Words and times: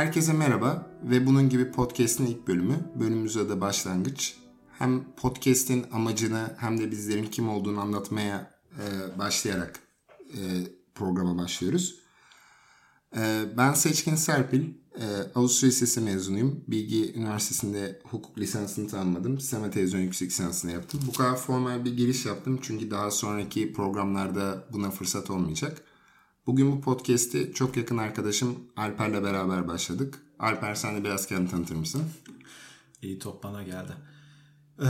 Herkese 0.00 0.32
merhaba 0.32 0.86
ve 1.02 1.26
bunun 1.26 1.48
gibi 1.48 1.72
podcast'in 1.72 2.26
ilk 2.26 2.48
bölümü. 2.48 2.90
Bölümümüz 3.00 3.36
adı 3.36 3.60
Başlangıç. 3.60 4.36
Hem 4.78 5.04
podcast'in 5.16 5.86
amacını 5.92 6.54
hem 6.58 6.80
de 6.80 6.90
bizlerin 6.90 7.26
kim 7.26 7.48
olduğunu 7.48 7.80
anlatmaya 7.80 8.50
e, 8.78 9.18
başlayarak 9.18 9.80
e, 10.32 10.40
programa 10.94 11.38
başlıyoruz. 11.42 11.98
E, 13.16 13.42
ben 13.56 13.72
Seçkin 13.72 14.14
Serpil, 14.14 14.64
e, 15.00 15.06
Avusturya 15.34 15.70
Lisesi 15.70 16.00
mezunuyum. 16.00 16.64
Bilgi 16.68 17.14
Üniversitesi'nde 17.14 18.00
hukuk 18.04 18.38
lisansını 18.38 18.88
tamamladım. 18.88 19.40
Sinema 19.40 19.70
televizyon 19.70 20.00
yüksek 20.00 20.30
lisansını 20.30 20.72
yaptım. 20.72 21.00
Bu 21.06 21.12
kadar 21.12 21.36
formal 21.36 21.84
bir 21.84 21.96
giriş 21.96 22.26
yaptım 22.26 22.58
çünkü 22.62 22.90
daha 22.90 23.10
sonraki 23.10 23.72
programlarda 23.72 24.64
buna 24.72 24.90
fırsat 24.90 25.30
olmayacak. 25.30 25.82
Bugün 26.50 26.72
bu 26.72 26.80
podcast'i 26.80 27.52
çok 27.54 27.76
yakın 27.76 27.98
arkadaşım 27.98 28.58
Alper'le 28.76 29.22
beraber 29.22 29.68
başladık. 29.68 30.18
Alper 30.38 30.74
sen 30.74 30.96
de 30.96 31.04
biraz 31.04 31.26
kendini 31.26 31.50
tanıtır 31.50 31.74
mısın? 31.74 32.02
İyi 33.02 33.18
top 33.18 33.42
bana 33.42 33.62
geldi. 33.62 33.92
Ee, 34.80 34.86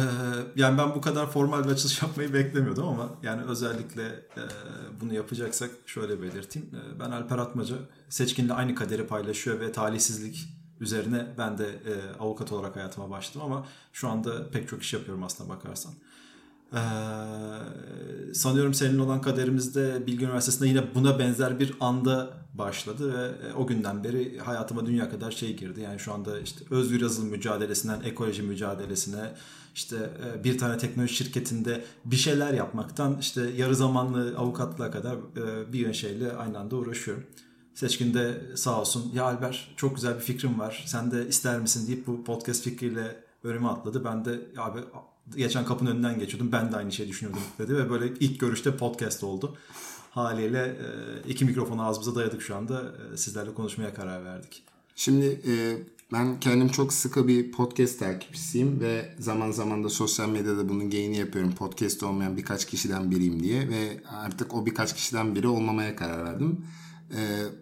yani 0.57 0.79
ben 0.79 0.95
bu 0.95 1.01
kadar 1.01 1.31
formal 1.31 1.65
bir 1.65 1.69
açılış 1.69 2.03
yapmayı 2.03 2.35
beklemiyordum 2.35 2.89
ama 2.89 3.11
yani 3.23 3.43
özellikle 3.43 4.05
e, 4.07 4.43
bunu 5.01 5.15
yapacaksak 5.15 5.71
şöyle 5.87 6.23
belirteyim. 6.23 6.69
E, 6.75 7.01
ben 7.01 7.11
Alper 7.11 7.39
Atmaca 7.39 7.77
Seçkin'le 8.09 8.51
aynı 8.51 8.75
kaderi 8.75 9.07
paylaşıyor 9.07 9.61
ve 9.61 9.73
talihsizlik 9.73 10.49
üzerine 10.81 11.27
ben 11.39 11.59
de 11.59 11.67
e, 11.67 12.19
avukat 12.19 12.53
olarak 12.53 12.77
hayatıma 12.77 13.11
başladım 13.11 13.43
ama 13.45 13.67
şu 13.93 14.09
anda 14.09 14.51
pek 14.51 14.69
çok 14.69 14.83
iş 14.83 14.93
yapıyorum 14.93 15.23
aslında 15.23 15.51
bakarsan. 15.51 15.93
Ee, 16.75 18.35
sanıyorum 18.35 18.75
senin 18.75 18.99
olan 18.99 19.21
kaderimizde 19.21 20.07
Bilgi 20.07 20.25
Üniversitesi'nde 20.25 20.69
yine 20.69 20.95
buna 20.95 21.19
benzer 21.19 21.61
bir 21.61 21.75
anda 21.81 22.31
başladı 22.55 23.15
ve 23.15 23.49
e, 23.49 23.53
o 23.55 23.67
günden 23.67 24.05
beri 24.05 24.39
hayatıma 24.39 24.87
dünya 24.87 25.11
kadar 25.11 25.31
şey 25.31 25.57
girdi. 25.57 25.81
Yani 25.81 25.99
şu 25.99 26.13
anda 26.13 26.41
işte 26.41 26.65
özgür 26.71 27.01
yazılım 27.01 27.29
mücadelesinden 27.29 28.01
ekoloji 28.01 28.43
mücadelesine 28.43 29.35
işte 29.75 29.97
e, 29.97 30.45
bir 30.45 30.59
tane 30.59 30.79
teknoloji 30.79 31.15
şirketinde 31.15 31.85
bir 32.05 32.17
şeyler 32.17 32.53
yapmaktan 32.53 33.19
işte 33.21 33.51
yarı 33.57 33.75
zamanlı 33.77 34.35
avukatlığa 34.39 34.91
kadar 34.91 35.15
e, 35.15 35.73
bir 35.73 35.93
şeyle 35.93 36.33
aynı 36.33 36.59
anda 36.59 36.77
uğraşıyorum. 36.77 37.25
Seçkin 37.75 38.15
de 38.15 38.43
sağ 38.57 38.81
olsun 38.81 39.13
ya 39.15 39.25
Alper 39.25 39.75
çok 39.77 39.95
güzel 39.95 40.15
bir 40.15 40.21
fikrim 40.21 40.59
var 40.59 40.85
sen 40.87 41.11
de 41.11 41.29
ister 41.29 41.61
misin 41.61 41.87
deyip 41.87 42.07
bu 42.07 42.25
podcast 42.25 42.65
fikriyle 42.65 43.25
önüme 43.45 43.69
atladı. 43.69 44.05
Ben 44.05 44.25
de 44.25 44.41
abi 44.57 44.81
geçen 45.37 45.65
kapının 45.65 45.91
önünden 45.91 46.19
geçiyordum. 46.19 46.53
Ben 46.53 46.73
de 46.73 46.77
aynı 46.77 46.93
şeyi 46.93 47.09
düşünüyordum 47.09 47.43
dedi 47.59 47.77
ve 47.77 47.91
böyle 47.91 48.15
ilk 48.21 48.41
görüşte 48.41 48.77
podcast 48.77 49.25
oldu. 49.25 49.57
Haliyle 50.11 50.59
e, 50.59 51.29
iki 51.29 51.45
mikrofonu 51.45 51.87
ağzımıza 51.87 52.15
dayadık 52.15 52.43
şu 52.43 52.57
anda. 52.57 52.93
E, 53.15 53.17
sizlerle 53.17 53.55
konuşmaya 53.55 53.95
karar 53.95 54.25
verdik. 54.25 54.63
Şimdi 54.97 55.27
e, 55.27 55.53
ben 56.13 56.41
kendim 56.41 56.69
çok 56.69 56.93
sıkı 56.93 57.29
bir 57.29 57.53
podcast 57.53 57.99
takipçisiyim 57.99 58.81
ve 58.81 59.15
zaman 59.19 59.51
zaman 59.51 59.85
da 59.85 59.89
sosyal 59.89 60.29
medyada 60.29 60.69
bunun 60.69 60.91
geyini 60.91 61.17
yapıyorum. 61.17 61.53
Podcast 61.53 62.03
olmayan 62.03 62.37
birkaç 62.37 62.67
kişiden 62.67 63.11
biriyim 63.11 63.43
diye 63.43 63.69
ve 63.69 64.03
artık 64.09 64.55
o 64.55 64.67
birkaç 64.67 64.95
kişiden 64.95 65.35
biri 65.35 65.49
olmamaya 65.49 65.97
karar 65.97 66.25
verdim. 66.25 66.65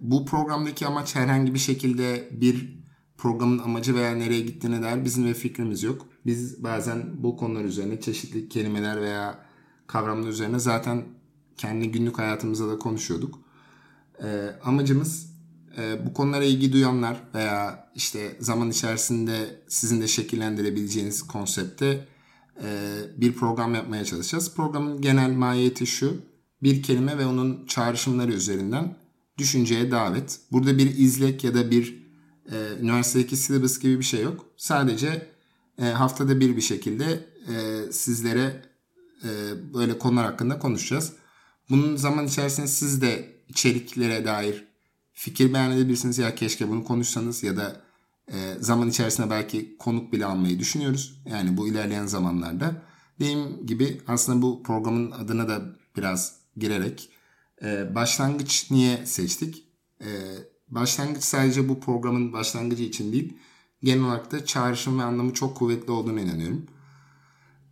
Bu 0.00 0.26
programdaki 0.26 0.86
amaç 0.86 1.14
herhangi 1.14 1.54
bir 1.54 1.58
şekilde 1.58 2.28
bir 2.32 2.78
programın 3.18 3.58
amacı 3.58 3.94
veya 3.94 4.14
nereye 4.14 4.40
gittiğine 4.40 4.82
dair 4.82 5.04
bizim 5.04 5.24
bir 5.24 5.34
fikrimiz 5.34 5.82
yok. 5.82 6.06
Biz 6.28 6.62
bazen 6.62 7.22
bu 7.22 7.36
konular 7.36 7.64
üzerine 7.64 8.00
çeşitli 8.00 8.48
kelimeler 8.48 9.00
veya 9.00 9.38
kavramlar 9.86 10.28
üzerine 10.28 10.58
zaten 10.58 11.04
kendi 11.56 11.90
günlük 11.90 12.18
hayatımızda 12.18 12.68
da 12.68 12.78
konuşuyorduk. 12.78 13.38
Ee, 14.22 14.50
amacımız 14.64 15.32
e, 15.78 16.06
bu 16.06 16.12
konulara 16.12 16.44
ilgi 16.44 16.72
duyanlar 16.72 17.20
veya 17.34 17.90
işte 17.94 18.36
zaman 18.40 18.70
içerisinde 18.70 19.62
sizin 19.68 20.00
de 20.00 20.08
şekillendirebileceğiniz 20.08 21.22
konsepte 21.22 22.08
e, 22.62 22.98
bir 23.16 23.32
program 23.32 23.74
yapmaya 23.74 24.04
çalışacağız. 24.04 24.54
Programın 24.54 25.00
genel 25.00 25.30
mahiyeti 25.30 25.86
şu. 25.86 26.16
Bir 26.62 26.82
kelime 26.82 27.18
ve 27.18 27.26
onun 27.26 27.66
çağrışımları 27.66 28.32
üzerinden 28.32 28.96
düşünceye 29.38 29.90
davet. 29.90 30.40
Burada 30.52 30.78
bir 30.78 30.98
izlek 30.98 31.44
ya 31.44 31.54
da 31.54 31.70
bir 31.70 32.06
e, 32.52 32.56
üniversitedeki 32.80 33.36
syllabus 33.36 33.78
gibi 33.78 33.98
bir 33.98 34.04
şey 34.04 34.22
yok. 34.22 34.46
Sadece 34.56 35.37
e, 35.78 35.84
haftada 35.84 36.40
bir 36.40 36.56
bir 36.56 36.60
şekilde 36.60 37.26
e, 37.48 37.92
sizlere 37.92 38.62
e, 39.24 39.28
böyle 39.74 39.98
konular 39.98 40.24
hakkında 40.24 40.58
konuşacağız. 40.58 41.12
Bunun 41.70 41.96
zaman 41.96 42.26
içerisinde 42.26 42.66
siz 42.66 43.02
de 43.02 43.42
içeriklere 43.48 44.24
dair 44.24 44.64
fikir 45.12 45.54
beyan 45.54 45.72
edebilirsiniz. 45.72 46.18
Ya 46.18 46.34
keşke 46.34 46.68
bunu 46.68 46.84
konuşsanız 46.84 47.42
ya 47.42 47.56
da 47.56 47.88
zaman 48.60 48.88
içerisinde 48.88 49.30
belki 49.30 49.76
konuk 49.78 50.12
bile 50.12 50.26
almayı 50.26 50.58
düşünüyoruz. 50.58 51.22
Yani 51.24 51.56
bu 51.56 51.68
ilerleyen 51.68 52.06
zamanlarda. 52.06 52.82
Dediğim 53.20 53.66
gibi 53.66 54.00
aslında 54.06 54.42
bu 54.42 54.62
programın 54.62 55.10
adına 55.10 55.48
da 55.48 55.62
biraz 55.96 56.36
girerek 56.56 57.10
başlangıç 57.94 58.70
niye 58.70 59.06
seçtik? 59.06 59.64
Başlangıç 60.68 61.24
sadece 61.24 61.68
bu 61.68 61.80
programın 61.80 62.32
başlangıcı 62.32 62.82
için 62.82 63.12
değil, 63.12 63.36
genel 63.82 64.04
olarak 64.04 64.32
da 64.32 64.44
çağrışım 64.44 64.98
ve 64.98 65.02
anlamı 65.02 65.34
çok 65.34 65.56
kuvvetli 65.56 65.92
olduğunu 65.92 66.20
inanıyorum. 66.20 66.66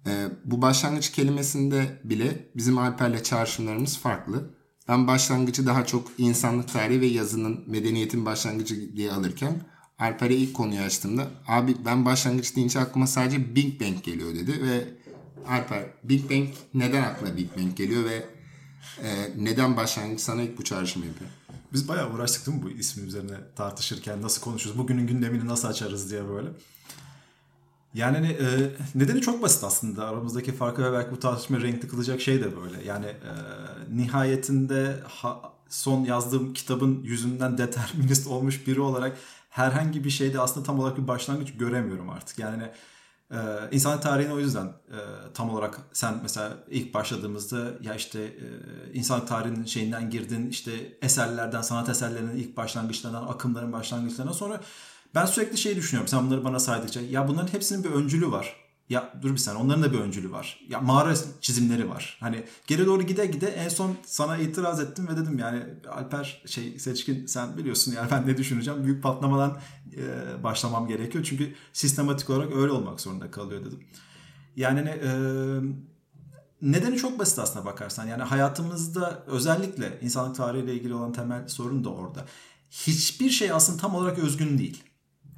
Ee, 0.06 0.28
bu 0.44 0.62
başlangıç 0.62 1.12
kelimesinde 1.12 2.00
bile 2.05 2.49
bizim 2.56 2.78
Alper'le 2.78 3.22
çağrışımlarımız 3.22 3.99
farklı. 3.99 4.50
Ben 4.89 5.06
başlangıcı 5.06 5.67
daha 5.67 5.87
çok 5.87 6.09
insanlık 6.19 6.72
tarihi 6.72 7.00
ve 7.00 7.06
yazının 7.06 7.65
medeniyetin 7.67 8.27
başlangıcı 8.27 8.97
diye 8.97 9.12
alırken 9.12 9.62
Alper'e 9.99 10.34
ilk 10.37 10.55
konuyu 10.55 10.81
açtığımda 10.81 11.31
abi 11.49 11.77
ben 11.84 12.05
başlangıç 12.05 12.56
deyince 12.56 12.81
aklıma 12.81 13.06
sadece 13.06 13.55
Big 13.55 13.81
Bang 13.81 14.03
geliyor 14.03 14.34
dedi 14.34 14.62
ve 14.62 14.84
Alper 15.49 15.84
Big 16.05 16.31
Bang 16.31 16.49
neden 16.75 17.03
aklına 17.03 17.37
Big 17.37 17.49
Bang 17.56 17.77
geliyor 17.77 18.05
ve 18.05 18.27
e, 19.03 19.31
neden 19.37 19.77
başlangıç 19.77 20.21
sana 20.21 20.43
ilk 20.43 20.59
bu 20.59 20.65
çağrışımı 20.65 21.06
yapıyor? 21.06 21.31
Biz 21.72 21.88
bayağı 21.88 22.12
uğraştık 22.12 22.47
değil 22.47 22.59
mi 22.59 22.62
bu 22.62 22.71
ismi 22.71 23.06
üzerine 23.06 23.34
tartışırken 23.56 24.22
nasıl 24.22 24.43
konuşuruz, 24.43 24.78
bugünün 24.78 25.06
gündemini 25.06 25.47
nasıl 25.47 25.69
açarız 25.69 26.10
diye 26.10 26.28
böyle. 26.28 26.49
Yani 27.94 28.16
hani, 28.16 28.28
e, 28.28 28.71
nedeni 28.94 29.21
çok 29.21 29.43
basit 29.43 29.65
aslında. 29.65 30.09
Aramızdaki 30.09 30.53
farkı 30.53 30.84
ve 30.84 30.93
belki 30.93 31.10
bu 31.10 31.19
tartışmayı 31.19 31.62
renkli 31.62 31.88
kılacak 31.88 32.21
şey 32.21 32.41
de 32.41 32.56
böyle. 32.56 32.84
Yani 32.84 33.06
e, 33.06 33.32
nihayetinde 33.91 35.00
ha, 35.09 35.53
son 35.69 36.05
yazdığım 36.05 36.53
kitabın 36.53 37.03
yüzünden 37.03 37.59
determinist 37.59 38.26
olmuş 38.26 38.66
biri 38.66 38.81
olarak 38.81 39.16
herhangi 39.50 40.05
bir 40.05 40.10
şeyde 40.10 40.41
aslında 40.41 40.66
tam 40.66 40.81
olarak 40.81 40.99
bir 40.99 41.09
başlangıç 41.09 41.53
göremiyorum 41.59 42.10
artık. 42.10 42.38
Yani 42.38 42.71
ee, 43.32 43.37
insanlık 43.72 44.03
tarihine 44.03 44.32
o 44.32 44.38
yüzden 44.38 44.66
e, 44.66 44.98
tam 45.34 45.50
olarak 45.50 45.78
sen 45.92 46.14
mesela 46.22 46.53
ilk 46.70 46.94
başladığımızda 46.94 47.59
ya 47.82 47.94
işte 47.94 48.20
e, 48.22 48.44
insanlık 48.94 49.28
tarihinin 49.28 49.64
şeyinden 49.64 50.10
girdin 50.10 50.50
işte 50.50 50.98
eserlerden 51.03 51.62
sanat 51.62 51.88
eserlerinin 51.88 52.37
ilk 52.37 52.56
başlangıçlarından 52.56 53.26
akımların 53.26 53.72
başlangıçlarına 53.72 54.32
sonra 54.32 54.60
ben 55.14 55.26
sürekli 55.26 55.59
şey 55.59 55.76
düşünüyorum 55.76 56.09
sen 56.09 56.26
bunları 56.26 56.44
bana 56.44 56.59
saydıkça 56.59 57.00
ya 57.00 57.28
bunların 57.28 57.53
hepsinin 57.53 57.84
bir 57.84 57.91
öncülü 57.91 58.31
var. 58.31 58.66
Ya 58.88 59.12
dur 59.22 59.30
bir 59.32 59.36
saniye 59.36 59.64
onların 59.64 59.82
da 59.82 59.92
bir 59.92 59.98
öncülü 59.98 60.30
var. 60.32 60.60
Ya 60.69 60.80
mağara 60.80 61.14
çizimleri 61.41 61.88
var. 61.88 62.16
Hani 62.20 62.44
geri 62.66 62.86
doğru 62.86 63.02
gide 63.02 63.26
gide 63.26 63.47
en 63.47 63.69
son 63.69 63.97
sana 64.04 64.36
itiraz 64.36 64.80
ettim 64.80 65.08
ve 65.08 65.16
dedim 65.16 65.38
yani 65.38 65.62
Alper 65.91 66.42
şey 66.47 66.78
seçkin 66.78 67.26
sen 67.26 67.56
biliyorsun 67.56 67.92
yani 67.92 68.10
ben 68.10 68.26
ne 68.26 68.36
düşüneceğim. 68.36 68.84
Büyük 68.84 69.02
patlamadan 69.02 69.58
e, 69.96 70.42
başlamam 70.42 70.88
gerekiyor. 70.88 71.25
Çünkü 71.25 71.55
sistematik 71.72 72.31
olarak 72.31 72.56
öyle 72.56 72.72
olmak 72.72 73.00
zorunda 73.00 73.31
kalıyor 73.31 73.64
dedim. 73.64 73.84
Yani 74.56 74.81
e, 74.88 75.11
nedeni 76.62 76.96
çok 76.96 77.19
basit 77.19 77.38
aslına 77.38 77.64
bakarsan. 77.64 78.06
Yani 78.06 78.22
hayatımızda 78.22 79.25
özellikle 79.26 79.99
insanlık 80.02 80.37
tarihiyle 80.37 80.75
ilgili 80.75 80.94
olan 80.94 81.12
temel 81.12 81.49
sorun 81.49 81.84
da 81.84 81.88
orada. 81.88 82.25
Hiçbir 82.70 83.31
şey 83.31 83.52
aslında 83.52 83.78
tam 83.78 83.94
olarak 83.94 84.19
özgün 84.19 84.58
değil. 84.58 84.84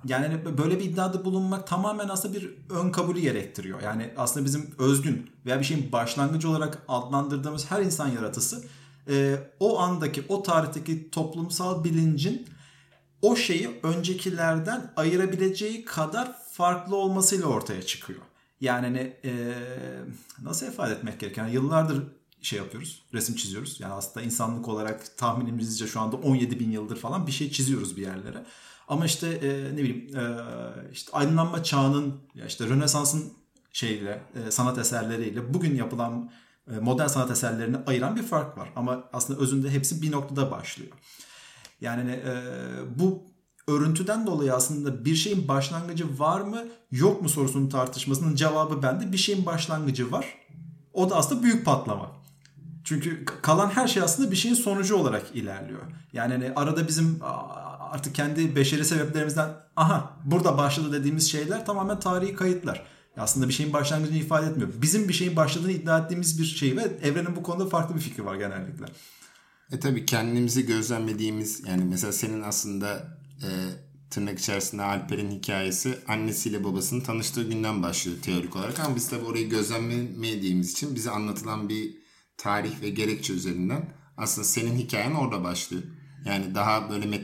Yani 0.05 0.27
hani 0.27 0.59
böyle 0.59 0.79
bir 0.79 0.85
iddiada 0.85 1.25
bulunmak 1.25 1.67
tamamen 1.67 2.09
aslında 2.09 2.35
bir 2.35 2.51
ön 2.71 2.91
kabulü 2.91 3.21
gerektiriyor. 3.21 3.83
Yani 3.83 4.15
aslında 4.17 4.47
bizim 4.47 4.75
özgün 4.79 5.31
veya 5.47 5.59
bir 5.59 5.65
şeyin 5.65 5.93
başlangıcı 5.93 6.49
olarak 6.51 6.83
adlandırdığımız 6.89 7.71
her 7.71 7.83
insan 7.83 8.09
yaratısı 8.09 8.65
e, 9.09 9.39
o 9.61 9.79
andaki, 9.79 10.25
o 10.29 10.43
tarihteki 10.43 11.11
toplumsal 11.11 11.85
bilincin 11.85 12.47
o 13.23 13.37
şeyi 13.37 13.81
öncekilerden 13.83 14.93
ayırabileceği 14.97 15.85
kadar 15.85 16.43
farklı 16.53 16.97
olmasıyla 16.97 17.47
ortaya 17.47 17.83
çıkıyor. 17.83 18.21
Yani 18.61 18.87
hani, 18.87 19.17
e, 19.25 19.55
nasıl 20.43 20.67
ifade 20.67 20.93
etmek 20.93 21.21
gerekiyor? 21.21 21.47
Yani 21.47 21.55
yıllardır 21.55 22.03
şey 22.43 22.59
yapıyoruz, 22.59 23.03
resim 23.15 23.35
çiziyoruz. 23.35 23.81
Yani 23.81 23.93
aslında 23.93 24.27
insanlık 24.27 24.69
olarak 24.69 25.17
tahminimizce 25.17 25.87
şu 25.87 26.01
anda 26.01 26.17
17 26.17 26.61
bin 26.61 26.71
yıldır 26.71 26.97
falan 26.97 27.27
bir 27.27 27.33
şey 27.33 27.51
çiziyoruz 27.51 27.97
bir 27.97 28.03
yerlere. 28.03 28.45
Ama 28.89 29.07
işte 29.07 29.29
e, 29.29 29.77
ne 29.77 29.79
bileyim 29.79 30.17
e, 30.17 30.23
işte 30.93 31.13
aydınlanma 31.13 31.63
çağının 31.63 32.15
işte 32.47 32.69
Rönesans'ın 32.69 33.33
şeyle 33.73 34.23
e, 34.35 34.51
sanat 34.51 34.79
eserleriyle 34.79 35.55
bugün 35.55 35.75
yapılan 35.77 36.31
e, 36.71 36.79
modern 36.79 37.07
sanat 37.07 37.31
eserlerini 37.31 37.77
ayıran 37.87 38.17
bir 38.17 38.23
fark 38.23 38.59
var. 38.59 38.73
Ama 38.77 39.05
aslında 39.13 39.41
özünde 39.41 39.71
hepsi 39.71 40.03
bir 40.03 40.13
noktada 40.13 40.51
başlıyor. 40.51 40.93
Yani 41.81 42.11
e, 42.11 42.43
bu 42.99 43.23
örüntüden 43.69 44.27
dolayı 44.27 44.55
aslında 44.55 45.05
bir 45.05 45.15
şeyin 45.15 45.49
başlangıcı 45.49 46.19
var 46.19 46.41
mı 46.41 46.65
yok 46.91 47.23
mu 47.23 47.29
sorusunun 47.29 47.69
tartışmasının 47.69 48.35
cevabı 48.35 48.83
bende. 48.83 49.13
Bir 49.13 49.19
şeyin 49.19 49.47
başlangıcı 49.47 50.13
var. 50.13 50.35
O 50.93 51.11
da 51.11 51.17
aslında 51.17 51.43
büyük 51.43 51.65
patlama. 51.65 52.13
Çünkü 52.85 53.25
kalan 53.25 53.71
her 53.71 53.89
şey 53.89 54.03
aslında 54.03 54.31
bir 54.31 54.37
şeyin 54.37 54.55
sonucu 54.55 54.97
olarak 54.97 55.37
ilerliyor. 55.37 55.83
Yani 56.13 56.33
hani 56.33 56.53
arada 56.57 56.89
bizim 56.89 57.21
artık 57.93 58.15
kendi 58.15 58.57
beşeri 58.57 58.85
sebeplerimizden 58.85 59.51
aha 59.77 60.17
burada 60.25 60.59
başladı 60.59 60.93
dediğimiz 60.93 61.31
şeyler 61.31 61.67
tamamen 61.67 62.01
tarihi 62.01 62.35
kayıtlar. 62.35 62.87
Aslında 63.17 63.49
bir 63.49 63.53
şeyin 63.53 63.73
başlangıcını 63.73 64.17
ifade 64.19 64.47
etmiyor. 64.47 64.69
Bizim 64.83 65.09
bir 65.09 65.13
şeyin 65.13 65.37
başladığını 65.37 65.73
iddia 65.73 65.99
ettiğimiz 65.99 66.41
bir 66.41 66.45
şey 66.45 66.77
ve 66.77 66.83
evrenin 67.03 67.37
bu 67.37 67.43
konuda 67.43 67.69
farklı 67.69 67.95
bir 67.95 68.01
fikri 68.01 68.25
var 68.25 68.35
genellikle. 68.35 68.87
E 69.73 69.81
tabii 69.81 70.07
kendimizi 70.07 70.67
gözlemlediğimiz 70.67 71.63
yani 71.69 71.85
mesela 71.85 72.13
senin 72.13 72.43
aslında 72.43 73.19
e, 73.43 73.49
tırnak 74.11 74.39
içerisinde 74.39 74.83
Alper'in 74.83 75.31
hikayesi 75.31 75.99
annesiyle 76.09 76.65
babasının 76.65 77.01
tanıştığı 77.01 77.43
günden 77.43 77.83
başlıyor 77.83 78.17
teorik 78.23 78.57
olarak 78.57 78.81
ama 78.81 78.97
biz 78.97 79.09
tabii 79.09 79.25
orayı 79.25 79.49
gözlemlemediğimiz 79.49 80.73
için 80.73 80.95
bize 80.95 81.11
anlatılan 81.11 81.69
bir 81.69 81.97
tarih 82.37 82.83
ve 82.83 82.91
gerekçe 82.91 83.33
üzerinden 83.33 83.93
aslında 84.17 84.47
senin 84.47 84.79
hikayen 84.79 85.15
orada 85.15 85.45
başlıyor. 85.45 85.83
Yani 86.29 86.55
daha 86.55 86.91
böyle 86.91 87.17
e, 87.17 87.23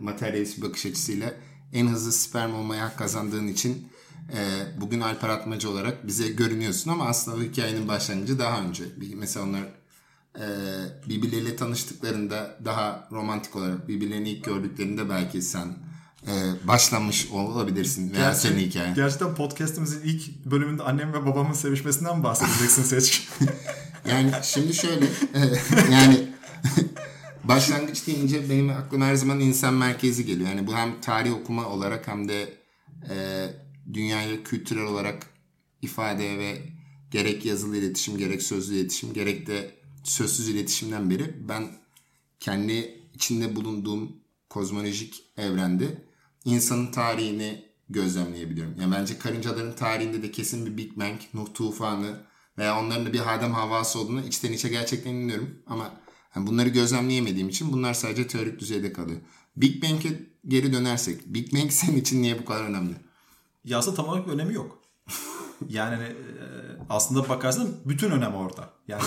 materyalist 0.00 0.58
bir 0.58 0.62
bakış 0.62 0.86
açısıyla 0.86 1.34
en 1.72 1.86
hızlı 1.86 2.12
sperm 2.12 2.54
olmaya 2.54 2.84
hak 2.84 2.98
kazandığın 2.98 3.48
için 3.48 3.88
e, 4.32 4.40
bugün 4.80 5.00
Alper 5.00 5.28
Atmacı 5.28 5.70
olarak 5.70 6.06
bize 6.06 6.28
görünüyorsun 6.28 6.90
ama 6.90 7.06
aslında 7.06 7.36
o 7.36 7.42
hikayenin 7.42 7.88
başlangıcı 7.88 8.38
daha 8.38 8.60
önce. 8.60 8.84
Mesela 9.14 9.46
onlar 9.46 9.62
e, 10.36 10.46
birbirleriyle 11.08 11.56
tanıştıklarında 11.56 12.58
daha 12.64 13.08
romantik 13.12 13.56
olarak 13.56 13.88
birbirlerini 13.88 14.30
ilk 14.30 14.44
gördüklerinde 14.44 15.10
belki 15.10 15.42
sen 15.42 15.66
e, 16.26 16.32
başlamış 16.68 17.28
olabilirsin 17.30 18.12
veya 18.12 18.24
Gerçek, 18.24 18.40
senin 18.42 18.58
hikayen. 18.58 18.94
Gerçekten 18.94 19.34
podcastimizin 19.34 20.00
ilk 20.04 20.44
bölümünde 20.44 20.82
annem 20.82 21.12
ve 21.12 21.26
babamın 21.26 21.52
sevişmesinden 21.52 22.24
bahsedeceksin 22.24 22.82
Seçkin. 22.82 23.24
yani 24.10 24.32
şimdi 24.42 24.74
şöyle 24.74 25.04
e, 25.34 25.40
yani 25.92 26.28
başlangıç 27.48 28.06
deyince 28.06 28.50
benim 28.50 28.70
aklıma 28.70 29.06
her 29.06 29.14
zaman 29.14 29.40
insan 29.40 29.74
merkezi 29.74 30.26
geliyor. 30.26 30.48
Yani 30.48 30.66
bu 30.66 30.74
hem 30.74 31.00
tarih 31.00 31.34
okuma 31.34 31.68
olarak 31.68 32.08
hem 32.08 32.28
de 32.28 32.58
e, 33.10 33.46
dünyayı 33.92 34.44
kültürel 34.44 34.84
olarak 34.84 35.26
ifade 35.82 36.38
ve 36.38 36.62
gerek 37.10 37.46
yazılı 37.46 37.76
iletişim 37.76 38.18
gerek 38.18 38.42
sözlü 38.42 38.74
iletişim 38.74 39.12
gerek 39.12 39.46
de 39.46 39.74
sözsüz 40.04 40.48
iletişimden 40.48 41.10
beri 41.10 41.48
ben 41.48 41.66
kendi 42.40 43.00
içinde 43.14 43.56
bulunduğum 43.56 44.12
kozmolojik 44.50 45.24
evrende 45.36 46.04
insanın 46.44 46.90
tarihini 46.92 47.64
gözlemleyebiliyorum. 47.88 48.74
Yani 48.80 48.92
bence 48.92 49.18
karıncaların 49.18 49.76
tarihinde 49.76 50.22
de 50.22 50.30
kesin 50.30 50.66
bir 50.66 50.76
Big 50.76 50.96
Bang, 50.96 51.20
Nuh 51.34 51.54
tufanı 51.54 52.26
veya 52.58 52.80
onların 52.80 53.06
da 53.06 53.12
bir 53.12 53.34
Adem 53.34 53.52
havası 53.52 53.98
olduğunu 53.98 54.26
içten 54.26 54.52
içe 54.52 54.68
gerçekten 54.68 55.10
inanıyorum. 55.10 55.62
Ama 55.66 56.00
yani 56.36 56.46
bunları 56.46 56.68
gözlemleyemediğim 56.68 57.48
için 57.48 57.72
bunlar 57.72 57.94
sadece 57.94 58.26
teorik 58.26 58.58
düzeyde 58.58 58.92
kalıyor. 58.92 59.20
Big 59.56 59.82
Bang'e 59.82 60.22
geri 60.48 60.72
dönersek, 60.72 61.26
Big 61.26 61.52
Bang 61.54 61.70
senin 61.70 61.96
için 61.96 62.22
niye 62.22 62.38
bu 62.38 62.44
kadar 62.44 62.64
önemli? 62.64 62.94
Ya 63.64 63.78
aslında 63.78 63.96
tam 63.96 64.08
olarak 64.08 64.26
bir 64.26 64.32
önemi 64.32 64.54
yok. 64.54 64.78
Yani 65.68 66.04
e, 66.04 66.14
aslında 66.90 67.28
bakarsan 67.28 67.68
bütün 67.84 68.10
önem 68.10 68.34
orada. 68.34 68.70
Yani 68.88 69.02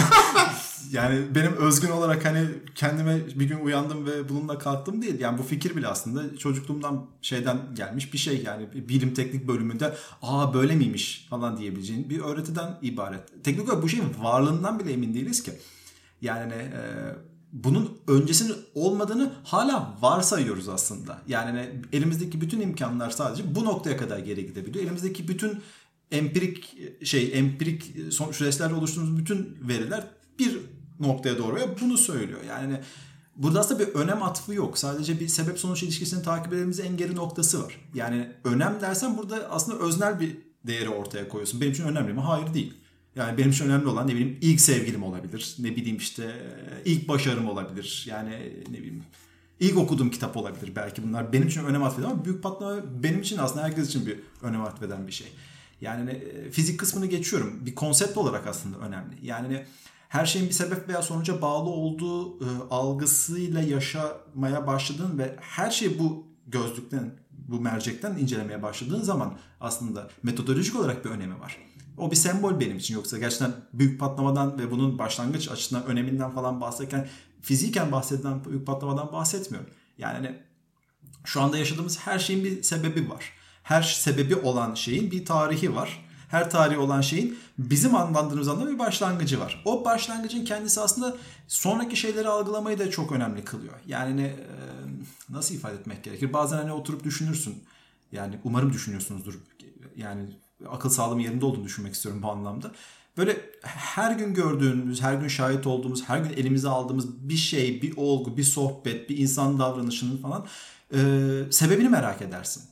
yani 0.90 1.34
benim 1.34 1.52
özgün 1.52 1.90
olarak 1.90 2.24
hani 2.24 2.46
kendime 2.74 3.20
bir 3.34 3.44
gün 3.44 3.58
uyandım 3.58 4.06
ve 4.06 4.28
bununla 4.28 4.58
kalktım 4.58 5.02
değil. 5.02 5.20
Yani 5.20 5.38
bu 5.38 5.42
fikir 5.42 5.76
bile 5.76 5.88
aslında 5.88 6.36
çocukluğumdan 6.36 7.06
şeyden 7.22 7.58
gelmiş 7.74 8.12
bir 8.12 8.18
şey 8.18 8.42
yani 8.42 8.88
bilim 8.88 9.14
teknik 9.14 9.48
bölümünde 9.48 9.94
aa 10.22 10.54
böyle 10.54 10.74
miymiş 10.74 11.26
falan 11.30 11.56
diyebileceğin 11.56 12.10
bir 12.10 12.20
öğretiden 12.20 12.78
ibaret. 12.82 13.44
Teknik 13.44 13.68
olarak 13.68 13.82
bu 13.82 13.88
şeyin 13.88 14.06
varlığından 14.20 14.78
bile 14.78 14.92
emin 14.92 15.14
değiliz 15.14 15.42
ki. 15.42 15.52
Yani 16.24 16.52
e, 16.52 16.80
bunun 17.52 17.98
öncesinin 18.08 18.56
olmadığını 18.74 19.32
hala 19.44 19.98
varsayıyoruz 20.00 20.68
aslında. 20.68 21.18
Yani 21.28 21.70
elimizdeki 21.92 22.40
bütün 22.40 22.60
imkanlar 22.60 23.10
sadece 23.10 23.54
bu 23.54 23.64
noktaya 23.64 23.96
kadar 23.96 24.18
geri 24.18 24.46
gidebiliyor. 24.46 24.84
Elimizdeki 24.84 25.28
bütün 25.28 25.60
empirik 26.10 26.76
şey 27.06 27.38
empirik 27.38 27.82
süreçlerle 28.10 28.74
oluşturduğumuz 28.74 29.18
bütün 29.18 29.58
veriler 29.68 30.04
bir 30.38 30.60
noktaya 31.00 31.38
doğru 31.38 31.56
ve 31.56 31.80
bunu 31.80 31.98
söylüyor. 31.98 32.40
Yani 32.48 32.80
burada 33.36 33.60
aslında 33.60 33.80
bir 33.80 33.94
önem 33.94 34.22
atfı 34.22 34.54
yok. 34.54 34.78
Sadece 34.78 35.20
bir 35.20 35.28
sebep 35.28 35.58
sonuç 35.58 35.82
ilişkisini 35.82 36.22
takip 36.22 36.46
edebilmemiz 36.48 36.80
en 36.80 36.96
geri 36.96 37.16
noktası 37.16 37.62
var. 37.64 37.80
Yani 37.94 38.32
önem 38.44 38.80
dersen 38.80 39.18
burada 39.18 39.50
aslında 39.50 39.78
öznel 39.78 40.20
bir 40.20 40.36
değeri 40.66 40.88
ortaya 40.88 41.28
koyuyorsun. 41.28 41.60
Benim 41.60 41.72
için 41.72 41.84
önemli 41.84 42.12
mi? 42.12 42.20
Hayır 42.20 42.54
değil. 42.54 42.74
Yani 43.16 43.38
benim 43.38 43.50
için 43.50 43.64
önemli 43.64 43.86
olan 43.86 44.08
ne 44.08 44.12
bileyim 44.12 44.38
ilk 44.40 44.60
sevgilim 44.60 45.02
olabilir. 45.02 45.56
Ne 45.58 45.76
bileyim 45.76 45.96
işte 45.96 46.34
ilk 46.84 47.08
başarım 47.08 47.48
olabilir. 47.48 48.04
Yani 48.08 48.52
ne 48.70 48.78
bileyim 48.78 49.02
ilk 49.60 49.78
okuduğum 49.78 50.10
kitap 50.10 50.36
olabilir 50.36 50.72
belki 50.76 51.02
bunlar 51.02 51.32
benim 51.32 51.46
için 51.46 51.64
önem 51.64 51.82
atfeden 51.82 52.10
ama 52.10 52.24
büyük 52.24 52.42
patlama 52.42 52.82
benim 53.02 53.20
için 53.20 53.38
aslında 53.38 53.64
herkes 53.64 53.88
için 53.88 54.06
bir 54.06 54.20
önem 54.42 54.62
atfeden 54.62 55.06
bir 55.06 55.12
şey. 55.12 55.28
Yani 55.80 56.06
ne, 56.06 56.20
fizik 56.50 56.80
kısmını 56.80 57.06
geçiyorum. 57.06 57.66
Bir 57.66 57.74
konsept 57.74 58.16
olarak 58.16 58.46
aslında 58.46 58.78
önemli. 58.78 59.14
Yani 59.22 59.64
her 60.08 60.26
şeyin 60.26 60.48
bir 60.48 60.52
sebep 60.52 60.88
veya 60.88 61.02
sonuca 61.02 61.42
bağlı 61.42 61.70
olduğu 61.70 62.44
e, 62.44 62.48
algısıyla 62.70 63.60
yaşamaya 63.60 64.66
başladığın 64.66 65.18
ve 65.18 65.36
her 65.40 65.70
şey 65.70 65.98
bu 65.98 66.26
gözlükten, 66.46 67.10
bu 67.30 67.60
mercekten 67.60 68.16
incelemeye 68.16 68.62
başladığın 68.62 69.02
zaman 69.02 69.38
aslında 69.60 70.10
metodolojik 70.22 70.76
olarak 70.76 71.04
bir 71.04 71.10
önemi 71.10 71.40
var. 71.40 71.58
O 71.98 72.10
bir 72.10 72.16
sembol 72.16 72.60
benim 72.60 72.76
için 72.76 72.94
yoksa 72.94 73.18
gerçekten 73.18 73.52
büyük 73.72 74.00
patlamadan 74.00 74.58
ve 74.58 74.70
bunun 74.70 74.98
başlangıç 74.98 75.48
açısından 75.48 75.86
öneminden 75.86 76.30
falan 76.30 76.60
bahsederken 76.60 77.08
fiziken 77.42 77.92
bahsedilen 77.92 78.44
büyük 78.44 78.66
patlamadan 78.66 79.12
bahsetmiyorum. 79.12 79.70
Yani 79.98 80.14
hani 80.14 80.38
şu 81.24 81.40
anda 81.42 81.58
yaşadığımız 81.58 81.98
her 81.98 82.18
şeyin 82.18 82.44
bir 82.44 82.62
sebebi 82.62 83.10
var. 83.10 83.32
Her 83.62 83.82
sebebi 83.82 84.36
olan 84.36 84.74
şeyin 84.74 85.10
bir 85.10 85.24
tarihi 85.24 85.74
var. 85.74 86.04
Her 86.28 86.50
tarihi 86.50 86.78
olan 86.78 87.00
şeyin 87.00 87.38
bizim 87.58 87.94
adlandırdığımız 87.94 88.48
anda 88.48 88.70
bir 88.70 88.78
başlangıcı 88.78 89.40
var. 89.40 89.62
O 89.64 89.84
başlangıcın 89.84 90.44
kendisi 90.44 90.80
aslında 90.80 91.16
sonraki 91.48 91.96
şeyleri 91.96 92.28
algılamayı 92.28 92.78
da 92.78 92.90
çok 92.90 93.12
önemli 93.12 93.44
kılıyor. 93.44 93.74
Yani 93.86 94.16
ne, 94.16 94.36
nasıl 95.28 95.54
ifade 95.54 95.74
etmek 95.74 96.04
gerekir? 96.04 96.32
Bazen 96.32 96.56
hani 96.56 96.72
oturup 96.72 97.04
düşünürsün. 97.04 97.64
Yani 98.12 98.38
umarım 98.44 98.72
düşünüyorsunuzdur. 98.72 99.34
Yani 99.96 100.26
akıl 100.68 100.90
sağlığım 100.90 101.20
yerinde 101.20 101.46
olduğunu 101.46 101.64
düşünmek 101.64 101.94
istiyorum 101.94 102.22
bu 102.22 102.30
anlamda. 102.30 102.72
Böyle 103.16 103.50
her 103.62 104.12
gün 104.12 104.34
gördüğümüz, 104.34 105.02
her 105.02 105.14
gün 105.14 105.28
şahit 105.28 105.66
olduğumuz, 105.66 106.08
her 106.08 106.18
gün 106.18 106.30
elimize 106.30 106.68
aldığımız 106.68 107.28
bir 107.28 107.36
şey, 107.36 107.82
bir 107.82 107.96
olgu, 107.96 108.36
bir 108.36 108.42
sohbet, 108.42 109.10
bir 109.10 109.18
insan 109.18 109.58
davranışının 109.58 110.16
falan 110.16 110.46
e, 110.94 110.98
sebebini 111.50 111.88
merak 111.88 112.22
edersin. 112.22 112.62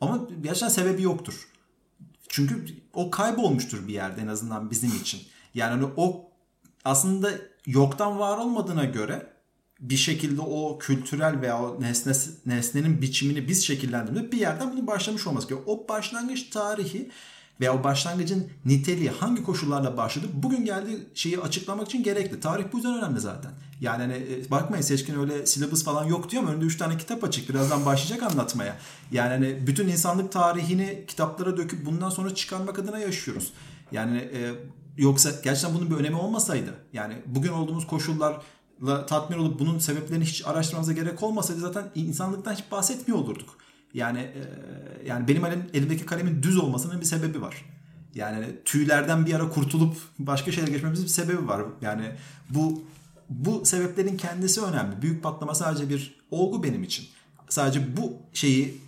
Ama 0.00 0.28
gerçekten 0.42 0.68
sebebi 0.68 1.02
yoktur. 1.02 1.48
Çünkü 2.28 2.66
o 2.92 3.10
kaybolmuştur 3.10 3.88
bir 3.88 3.92
yerde 3.92 4.20
en 4.20 4.26
azından 4.26 4.70
bizim 4.70 4.90
için. 4.90 5.20
Yani 5.54 5.70
hani 5.70 5.92
o 5.96 6.30
aslında 6.84 7.30
yoktan 7.66 8.18
var 8.18 8.38
olmadığına 8.38 8.84
göre 8.84 9.35
bir 9.80 9.96
şekilde 9.96 10.40
o 10.40 10.78
kültürel 10.78 11.40
veya 11.40 11.62
o 11.62 11.80
nesne, 11.80 12.12
nesnenin 12.46 13.02
biçimini 13.02 13.48
biz 13.48 13.64
şekillendirdiğimizde 13.64 14.32
bir 14.32 14.40
yerden 14.40 14.72
bunun 14.72 14.86
başlamış 14.86 15.26
olması 15.26 15.48
gerekiyor. 15.48 15.76
O 15.76 15.88
başlangıç 15.88 16.50
tarihi 16.50 17.10
veya 17.60 17.74
o 17.74 17.84
başlangıcın 17.84 18.50
niteliği 18.64 19.10
hangi 19.10 19.44
koşullarla 19.44 19.96
başladı 19.96 20.26
bugün 20.32 20.64
geldiği 20.64 20.98
şeyi 21.14 21.40
açıklamak 21.40 21.86
için 21.86 22.02
gerekli. 22.02 22.40
Tarih 22.40 22.64
bu 22.72 22.76
yüzden 22.76 22.98
önemli 22.98 23.20
zaten. 23.20 23.50
Yani 23.80 24.02
hani, 24.02 24.12
e, 24.14 24.50
bakmayın 24.50 24.82
Seçkin 24.82 25.20
öyle 25.20 25.46
syllabus 25.46 25.84
falan 25.84 26.04
yok 26.04 26.30
diyor 26.30 26.42
ama 26.42 26.52
önünde 26.52 26.64
3 26.64 26.76
tane 26.76 26.98
kitap 26.98 27.24
açık. 27.24 27.48
Birazdan 27.48 27.86
başlayacak 27.86 28.32
anlatmaya. 28.32 28.76
Yani 29.12 29.28
hani 29.28 29.66
bütün 29.66 29.88
insanlık 29.88 30.32
tarihini 30.32 31.04
kitaplara 31.06 31.56
döküp 31.56 31.86
bundan 31.86 32.10
sonra 32.10 32.34
çıkarmak 32.34 32.78
adına 32.78 32.98
yaşıyoruz. 32.98 33.52
Yani 33.92 34.16
e, 34.18 34.54
yoksa 34.98 35.30
gerçekten 35.44 35.74
bunun 35.74 35.90
bir 35.90 35.96
önemi 35.96 36.16
olmasaydı 36.16 36.74
yani 36.92 37.14
bugün 37.26 37.52
olduğumuz 37.52 37.86
koşullarla 37.86 38.42
tatmin 39.06 39.38
olup 39.38 39.60
bunun 39.60 39.78
sebeplerini 39.78 40.24
hiç 40.24 40.46
araştırmamıza 40.46 40.92
gerek 40.92 41.22
olmasaydı 41.22 41.60
zaten 41.60 41.90
insanlıktan 41.94 42.54
hiç 42.54 42.64
bahsetmiyor 42.70 43.20
olurduk. 43.20 43.58
Yani 43.94 44.18
e, 44.18 44.42
yani 45.06 45.28
benim 45.28 45.46
elim, 45.46 45.64
elimdeki 45.74 46.06
kalemin 46.06 46.42
düz 46.42 46.56
olmasının 46.56 47.00
bir 47.00 47.06
sebebi 47.06 47.42
var. 47.42 47.64
Yani 48.14 48.46
tüylerden 48.64 49.26
bir 49.26 49.34
ara 49.34 49.48
kurtulup 49.48 49.96
başka 50.18 50.52
şeylere 50.52 50.72
geçmemizin 50.72 51.04
bir 51.04 51.10
sebebi 51.10 51.48
var. 51.48 51.62
Yani 51.80 52.12
bu 52.50 52.84
bu 53.28 53.64
sebeplerin 53.64 54.16
kendisi 54.16 54.62
önemli. 54.62 55.02
Büyük 55.02 55.22
patlama 55.22 55.54
sadece 55.54 55.88
bir 55.88 56.20
olgu 56.30 56.62
benim 56.62 56.82
için. 56.82 57.06
Sadece 57.48 57.96
bu 57.96 58.12
şeyi 58.32 58.80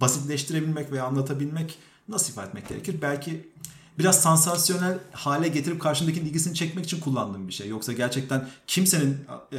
basitleştirebilmek 0.00 0.92
veya 0.92 1.04
anlatabilmek 1.04 1.78
nasıl 2.08 2.32
ifade 2.32 2.48
etmek 2.48 2.68
gerekir? 2.68 2.96
Belki 3.02 3.48
biraz 3.98 4.22
sansasyonel 4.22 4.98
hale 5.12 5.48
getirip 5.48 5.80
karşındakinin 5.80 6.26
ilgisini 6.26 6.54
çekmek 6.54 6.84
için 6.84 7.00
kullandığım 7.00 7.48
bir 7.48 7.52
şey. 7.52 7.68
Yoksa 7.68 7.92
gerçekten 7.92 8.48
kimsenin 8.66 9.16
e, 9.52 9.58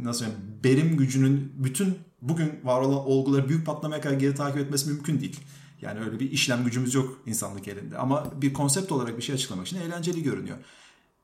nasıl 0.00 0.18
söyleyeyim 0.18 0.42
berim 0.64 0.96
gücünün 0.96 1.52
bütün 1.56 1.98
bugün 2.22 2.52
var 2.64 2.80
olan 2.80 3.06
olguları 3.06 3.48
büyük 3.48 3.66
patlamaya 3.66 4.00
kadar 4.00 4.14
geri 4.14 4.34
takip 4.34 4.58
etmesi 4.58 4.88
mümkün 4.88 5.20
değil. 5.20 5.40
Yani 5.82 6.00
öyle 6.00 6.20
bir 6.20 6.30
işlem 6.30 6.64
gücümüz 6.64 6.94
yok 6.94 7.22
insanlık 7.26 7.68
elinde. 7.68 7.98
Ama 7.98 8.42
bir 8.42 8.52
konsept 8.52 8.92
olarak 8.92 9.16
bir 9.16 9.22
şey 9.22 9.34
açıklamak 9.34 9.66
için 9.66 9.80
eğlenceli 9.80 10.22
görünüyor. 10.22 10.56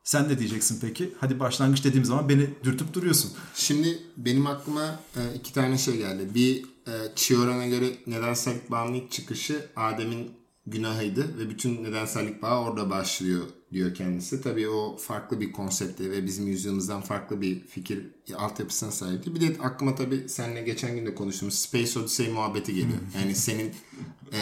Sen 0.05 0.29
ne 0.29 0.39
diyeceksin 0.39 0.79
peki? 0.81 1.15
Hadi 1.21 1.41
başlangıç 1.41 1.85
dediğim 1.85 2.05
zaman 2.05 2.29
beni 2.29 2.51
dürtüp 2.65 2.95
duruyorsun. 2.95 3.33
Şimdi 3.55 3.99
benim 4.17 4.47
aklıma 4.47 5.01
e, 5.17 5.21
iki 5.35 5.53
tane 5.53 5.79
şey 5.79 5.97
geldi. 5.97 6.35
Bir 6.35 6.65
e, 6.65 6.93
Chiyoran'a 7.17 7.67
göre 7.67 7.87
nedensellik 8.07 8.71
bağımlılık 8.71 9.11
çıkışı 9.13 9.67
Adem'in 9.77 10.31
günahıydı 10.67 11.39
ve 11.39 11.51
bütün 11.51 11.85
nedensellik 11.85 12.43
bağı 12.43 12.61
orada 12.61 12.91
başlıyor 12.91 13.43
diyor 13.73 13.95
kendisi. 13.95 14.43
Tabii 14.43 14.69
o 14.69 14.97
farklı 14.97 15.41
bir 15.41 15.53
konsepte 15.53 16.11
ve 16.11 16.25
bizim 16.27 16.47
yüzyılımızdan 16.47 17.01
farklı 17.01 17.41
bir 17.41 17.61
fikir 17.61 18.07
altyapısına 18.37 18.91
sahipti. 18.91 19.35
Bir 19.35 19.41
de 19.41 19.63
aklıma 19.63 19.95
tabii 19.95 20.29
seninle 20.29 20.63
geçen 20.63 20.97
gün 20.97 21.07
de 21.07 21.15
konuştuğumuz 21.15 21.55
Space 21.55 21.99
Odyssey 21.99 22.29
muhabbeti 22.29 22.75
geliyor. 22.75 22.99
Yani 23.19 23.35
senin 23.35 23.67
e, 24.33 24.41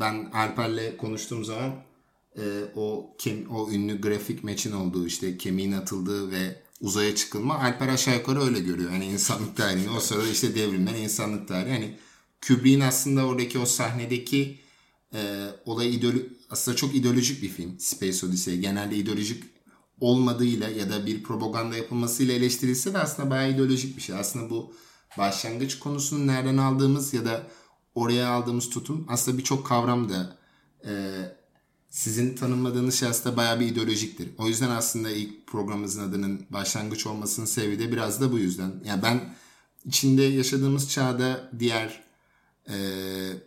ben 0.00 0.30
Alper'le 0.32 0.96
konuştuğum 0.96 1.44
zaman 1.44 1.74
e, 2.36 2.42
o 2.76 3.14
kem, 3.18 3.50
o 3.50 3.70
ünlü 3.70 4.00
grafik 4.00 4.44
meçin 4.44 4.72
olduğu 4.72 5.06
işte 5.06 5.38
kemiğin 5.38 5.72
atıldığı 5.72 6.30
ve 6.30 6.62
uzaya 6.80 7.14
çıkılma 7.14 7.58
Alper 7.58 7.88
aşağı 7.88 8.14
yukarı 8.14 8.42
öyle 8.42 8.60
görüyor. 8.60 8.92
Yani 8.92 9.06
insanlık 9.06 9.56
tarihini 9.56 9.90
o 9.90 10.00
sırada 10.00 10.28
işte 10.28 10.54
devrimler 10.54 10.94
insanlık 10.94 11.48
tarihi. 11.48 11.72
Yani 11.72 11.96
Kubrick'in 12.46 12.80
aslında 12.80 13.26
oradaki 13.26 13.58
o 13.58 13.66
sahnedeki 13.66 14.65
e, 15.14 15.46
olay 15.64 15.94
ideolo 15.94 16.18
aslında 16.50 16.76
çok 16.76 16.94
ideolojik 16.94 17.42
bir 17.42 17.48
film 17.48 17.80
Space 17.80 18.26
Odyssey. 18.26 18.58
Genelde 18.58 18.96
ideolojik 18.96 19.44
olmadığıyla 20.00 20.68
ya 20.68 20.90
da 20.90 21.06
bir 21.06 21.22
propaganda 21.22 21.76
yapılmasıyla 21.76 22.34
eleştirilse 22.34 22.94
de 22.94 22.98
aslında 22.98 23.30
bayağı 23.30 23.50
ideolojik 23.50 23.96
bir 23.96 24.02
şey. 24.02 24.16
Aslında 24.16 24.50
bu 24.50 24.74
başlangıç 25.18 25.78
konusunu 25.78 26.26
nereden 26.26 26.56
aldığımız 26.56 27.14
ya 27.14 27.24
da 27.24 27.46
oraya 27.94 28.28
aldığımız 28.28 28.70
tutum 28.70 29.06
aslında 29.08 29.38
birçok 29.38 29.66
kavram 29.66 30.08
da 30.08 30.38
e, 30.86 30.92
sizin 31.90 32.34
tanımladığınız 32.34 32.94
şey 32.94 33.08
aslında 33.08 33.36
bayağı 33.36 33.60
bir 33.60 33.66
ideolojiktir. 33.66 34.28
O 34.38 34.48
yüzden 34.48 34.70
aslında 34.70 35.10
ilk 35.10 35.46
programımızın 35.46 36.08
adının 36.08 36.46
başlangıç 36.50 37.06
olmasının 37.06 37.46
sebebi 37.46 37.78
de 37.78 37.92
biraz 37.92 38.20
da 38.20 38.32
bu 38.32 38.38
yüzden. 38.38 38.72
Yani 38.84 39.02
ben 39.02 39.34
içinde 39.84 40.22
yaşadığımız 40.22 40.90
çağda 40.90 41.50
diğer 41.58 42.05
e, 42.70 42.76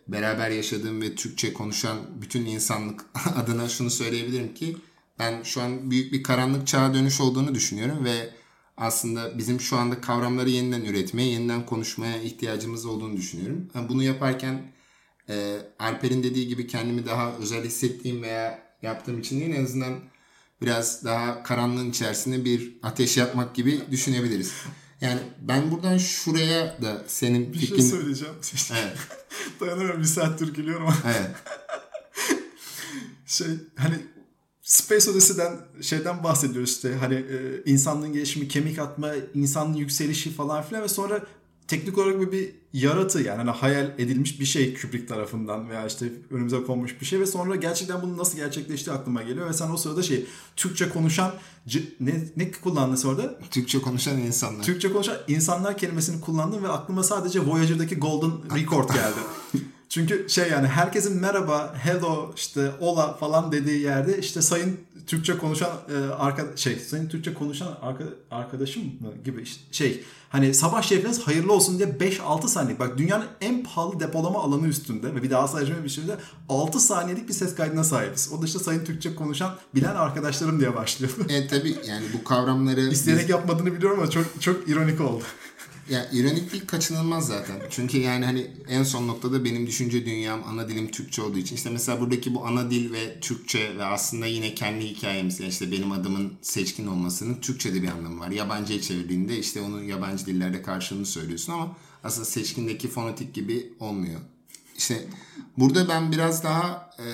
beraber 0.08 0.50
yaşadığım 0.50 1.02
ve 1.02 1.14
Türkçe 1.14 1.52
konuşan 1.52 1.98
bütün 2.22 2.46
insanlık 2.46 3.04
adına 3.36 3.68
şunu 3.68 3.90
söyleyebilirim 3.90 4.54
ki 4.54 4.76
ben 5.18 5.42
şu 5.42 5.62
an 5.62 5.90
büyük 5.90 6.12
bir 6.12 6.22
karanlık 6.22 6.66
çağa 6.66 6.94
dönüş 6.94 7.20
olduğunu 7.20 7.54
düşünüyorum 7.54 8.04
ve 8.04 8.30
aslında 8.76 9.38
bizim 9.38 9.60
şu 9.60 9.76
anda 9.76 10.00
kavramları 10.00 10.50
yeniden 10.50 10.84
üretmeye, 10.84 11.30
yeniden 11.30 11.66
konuşmaya 11.66 12.22
ihtiyacımız 12.22 12.86
olduğunu 12.86 13.16
düşünüyorum. 13.16 13.68
Bunu 13.88 14.02
yaparken 14.02 14.72
e, 15.28 15.58
Alper'in 15.78 16.22
dediği 16.22 16.48
gibi 16.48 16.66
kendimi 16.66 17.06
daha 17.06 17.36
özel 17.36 17.64
hissettiğim 17.64 18.22
veya 18.22 18.62
yaptığım 18.82 19.20
için 19.20 19.52
en 19.52 19.64
azından 19.64 20.00
biraz 20.62 21.04
daha 21.04 21.42
karanlığın 21.42 21.90
içerisinde 21.90 22.44
bir 22.44 22.78
ateş 22.82 23.16
yakmak 23.16 23.54
gibi 23.54 23.80
düşünebiliriz. 23.90 24.52
Yani 25.00 25.20
ben 25.40 25.70
buradan 25.70 25.98
şuraya 25.98 26.82
da 26.82 27.04
senin 27.06 27.52
bir 27.52 27.58
fikrin... 27.58 27.76
şey 27.76 27.86
söyleyeceğim. 27.86 28.34
Evet. 28.72 28.96
Dayanamıyorum 29.60 30.00
bir 30.00 30.06
saattir 30.06 30.54
gülüyorum. 30.54 30.88
Evet. 31.04 31.30
şey 33.26 33.46
hani 33.76 33.94
Space 34.62 35.10
Odyssey'den 35.10 35.60
şeyden 35.82 36.24
bahsediyoruz 36.24 36.70
işte 36.70 36.94
hani 36.94 37.14
e, 37.14 37.62
insanlığın 37.66 38.12
gelişimi, 38.12 38.48
kemik 38.48 38.78
atma, 38.78 39.12
insanlığın 39.34 39.74
yükselişi 39.74 40.30
falan 40.30 40.62
filan 40.62 40.82
ve 40.82 40.88
sonra 40.88 41.26
teknik 41.70 41.98
olarak 41.98 42.20
bir, 42.20 42.32
bir 42.32 42.50
yaratı 42.72 43.22
yani 43.22 43.36
hani 43.36 43.50
hayal 43.50 43.90
edilmiş 43.98 44.40
bir 44.40 44.44
şey 44.44 44.74
Kubrick 44.74 45.06
tarafından 45.06 45.70
veya 45.70 45.86
işte 45.86 46.12
önümüze 46.30 46.62
konmuş 46.62 47.00
bir 47.00 47.06
şey 47.06 47.20
ve 47.20 47.26
sonra 47.26 47.56
gerçekten 47.56 48.02
bunun 48.02 48.18
nasıl 48.18 48.36
gerçekleştiği 48.36 48.96
aklıma 48.96 49.22
geliyor 49.22 49.48
ve 49.48 49.52
sen 49.52 49.70
o 49.70 49.76
sırada 49.76 50.02
şey 50.02 50.26
Türkçe 50.56 50.88
konuşan 50.88 51.32
ne, 52.00 52.14
ne 52.36 52.50
kullandın 52.50 53.08
orada? 53.08 53.38
Türkçe 53.50 53.82
konuşan 53.82 54.18
insanlar. 54.18 54.64
Türkçe 54.64 54.92
konuşan 54.92 55.16
insanlar 55.28 55.78
kelimesini 55.78 56.20
kullandım 56.20 56.64
ve 56.64 56.68
aklıma 56.68 57.02
sadece 57.02 57.46
Voyager'daki 57.46 57.96
Golden 57.96 58.32
Record 58.56 58.88
geldi. 58.88 59.20
Çünkü 59.90 60.26
şey 60.28 60.50
yani 60.50 60.68
herkesin 60.68 61.20
merhaba, 61.20 61.74
hello, 61.78 62.32
işte 62.36 62.70
ola 62.80 63.12
falan 63.12 63.52
dediği 63.52 63.80
yerde 63.80 64.18
işte 64.18 64.42
sayın 64.42 64.80
Türkçe 65.06 65.38
konuşan 65.38 65.70
e, 65.70 66.14
arka 66.14 66.46
şey 66.56 66.76
sayın 66.76 67.08
Türkçe 67.08 67.34
konuşan 67.34 67.78
arka, 67.82 68.04
arkadaşım 68.30 68.82
mı 68.82 69.12
gibi 69.24 69.42
işte, 69.42 69.62
şey 69.72 70.04
hani 70.28 70.54
sabah 70.54 70.82
şerifiniz 70.82 71.26
hayırlı 71.26 71.52
olsun 71.52 71.78
diye 71.78 71.88
5-6 71.88 72.48
saniyelik 72.48 72.80
bak 72.80 72.98
dünyanın 72.98 73.26
en 73.40 73.64
pahalı 73.64 74.00
depolama 74.00 74.42
alanı 74.42 74.68
üstünde 74.68 75.14
ve 75.14 75.22
bir 75.22 75.30
daha 75.30 75.48
sayacağım 75.48 75.84
bir 75.84 75.88
şeyde 75.88 76.16
6 76.48 76.80
saniyelik 76.80 77.28
bir 77.28 77.34
ses 77.34 77.54
kaydına 77.54 77.84
sahibiz. 77.84 78.32
O 78.38 78.42
da 78.42 78.46
işte 78.46 78.58
sayın 78.58 78.84
Türkçe 78.84 79.14
konuşan 79.14 79.54
bilen 79.74 79.94
arkadaşlarım 79.94 80.60
diye 80.60 80.74
başlıyor. 80.74 81.12
E 81.28 81.48
tabi 81.48 81.76
yani 81.88 82.04
bu 82.14 82.24
kavramları... 82.24 82.80
İsteyerek 82.80 83.24
biz... 83.24 83.30
yapmadığını 83.30 83.74
biliyorum 83.74 83.98
ama 84.00 84.10
çok 84.10 84.24
çok 84.40 84.68
ironik 84.68 85.00
oldu. 85.00 85.24
Ya 85.90 86.10
ironik 86.12 86.52
değil 86.52 86.66
kaçınılmaz 86.66 87.26
zaten. 87.26 87.56
Çünkü 87.70 87.98
yani 87.98 88.24
hani 88.24 88.50
en 88.68 88.82
son 88.82 89.08
noktada 89.08 89.44
benim 89.44 89.66
düşünce 89.66 90.06
dünyam 90.06 90.42
ana 90.46 90.68
dilim 90.68 90.90
Türkçe 90.90 91.22
olduğu 91.22 91.38
için. 91.38 91.56
işte 91.56 91.70
mesela 91.70 92.00
buradaki 92.00 92.34
bu 92.34 92.46
ana 92.46 92.70
dil 92.70 92.92
ve 92.92 93.20
Türkçe 93.20 93.78
ve 93.78 93.84
aslında 93.84 94.26
yine 94.26 94.54
kendi 94.54 94.84
hikayemiz. 94.84 95.40
Yani 95.40 95.50
işte 95.50 95.72
benim 95.72 95.92
adımın 95.92 96.32
seçkin 96.42 96.86
olmasının 96.86 97.34
Türkçe'de 97.34 97.82
bir 97.82 97.88
anlamı 97.88 98.20
var. 98.20 98.30
Yabancıya 98.30 98.80
çevirdiğinde 98.80 99.38
işte 99.38 99.60
onun 99.60 99.82
yabancı 99.82 100.26
dillerde 100.26 100.62
karşılığını 100.62 101.06
söylüyorsun 101.06 101.52
ama 101.52 101.76
aslında 102.04 102.24
seçkindeki 102.24 102.88
fonetik 102.88 103.34
gibi 103.34 103.72
olmuyor. 103.80 104.20
İşte 104.76 105.04
burada 105.58 105.88
ben 105.88 106.12
biraz 106.12 106.44
daha 106.44 106.90
e, 106.98 107.06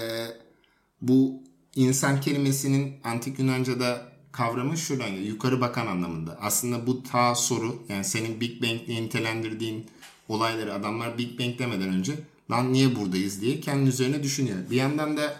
bu 1.00 1.42
insan 1.74 2.20
kelimesinin 2.20 2.94
antik 3.04 3.38
Yunanca'da 3.38 4.15
kavramı 4.36 4.76
şuradan 4.76 5.10
geliyor. 5.10 5.26
Yukarı 5.26 5.60
bakan 5.60 5.86
anlamında. 5.86 6.38
Aslında 6.40 6.86
bu 6.86 7.02
ta 7.02 7.34
soru 7.34 7.82
yani 7.88 8.04
senin 8.04 8.40
Big 8.40 8.62
Bang 8.62 8.86
diye 8.86 9.02
nitelendirdiğin 9.02 9.86
olayları 10.28 10.74
adamlar 10.74 11.18
Big 11.18 11.40
Bang 11.40 11.58
demeden 11.58 11.88
önce 11.88 12.12
lan 12.50 12.72
niye 12.72 12.96
buradayız 12.96 13.40
diye 13.40 13.60
kendi 13.60 13.88
üzerine 13.88 14.22
düşünüyor. 14.22 14.58
Bir 14.70 14.76
yandan 14.76 15.16
da 15.16 15.36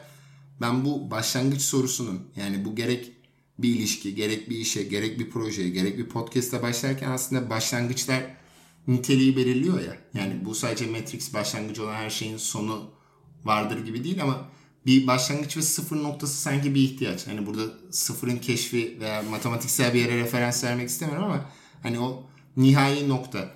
ben 0.60 0.84
bu 0.84 1.10
başlangıç 1.10 1.60
sorusunun 1.60 2.22
yani 2.36 2.64
bu 2.64 2.76
gerek 2.76 3.12
bir 3.58 3.68
ilişki, 3.68 4.14
gerek 4.14 4.50
bir 4.50 4.56
işe, 4.56 4.82
gerek 4.82 5.18
bir 5.18 5.30
projeye, 5.30 5.68
gerek 5.68 5.98
bir 5.98 6.08
podcast'a 6.08 6.62
başlarken 6.62 7.10
aslında 7.10 7.50
başlangıçlar 7.50 8.22
niteliği 8.88 9.36
belirliyor 9.36 9.80
ya. 9.80 9.96
Yani 10.14 10.44
bu 10.44 10.54
sadece 10.54 10.86
Matrix 10.86 11.34
başlangıcı 11.34 11.84
olan 11.84 11.94
her 11.94 12.10
şeyin 12.10 12.36
sonu 12.36 12.90
vardır 13.44 13.84
gibi 13.84 14.04
değil 14.04 14.22
ama 14.22 14.48
bir 14.86 15.06
başlangıç 15.06 15.56
ve 15.56 15.62
sıfır 15.62 15.96
noktası 15.96 16.40
sanki 16.40 16.74
bir 16.74 16.80
ihtiyaç. 16.80 17.26
Hani 17.26 17.46
burada 17.46 17.62
sıfırın 17.90 18.36
keşfi 18.36 18.96
veya 19.00 19.22
matematiksel 19.22 19.94
bir 19.94 20.00
yere 20.00 20.16
referans 20.16 20.64
vermek 20.64 20.88
istemiyorum 20.88 21.24
ama 21.24 21.50
hani 21.82 22.00
o 22.00 22.26
nihai 22.56 23.08
nokta. 23.08 23.50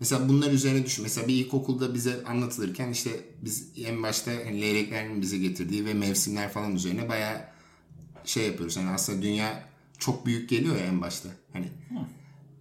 Mesela 0.00 0.28
bunlar 0.28 0.52
üzerine 0.52 0.84
düşün. 0.84 1.02
Mesela 1.02 1.28
bir 1.28 1.34
ilkokulda 1.34 1.94
bize 1.94 2.24
anlatılırken 2.24 2.90
işte 2.90 3.10
biz 3.42 3.68
en 3.84 4.02
başta 4.02 4.30
hani 4.30 4.60
leyleklerin 4.60 5.22
bize 5.22 5.38
getirdiği 5.38 5.84
ve 5.84 5.94
mevsimler 5.94 6.52
falan 6.52 6.74
üzerine 6.74 7.08
bayağı 7.08 7.40
şey 8.24 8.46
yapıyoruz. 8.46 8.76
Hani 8.76 8.90
aslında 8.90 9.22
dünya 9.22 9.68
çok 9.98 10.26
büyük 10.26 10.50
geliyor 10.50 10.76
ya 10.76 10.86
en 10.86 11.00
başta. 11.00 11.28
Hani 11.52 11.68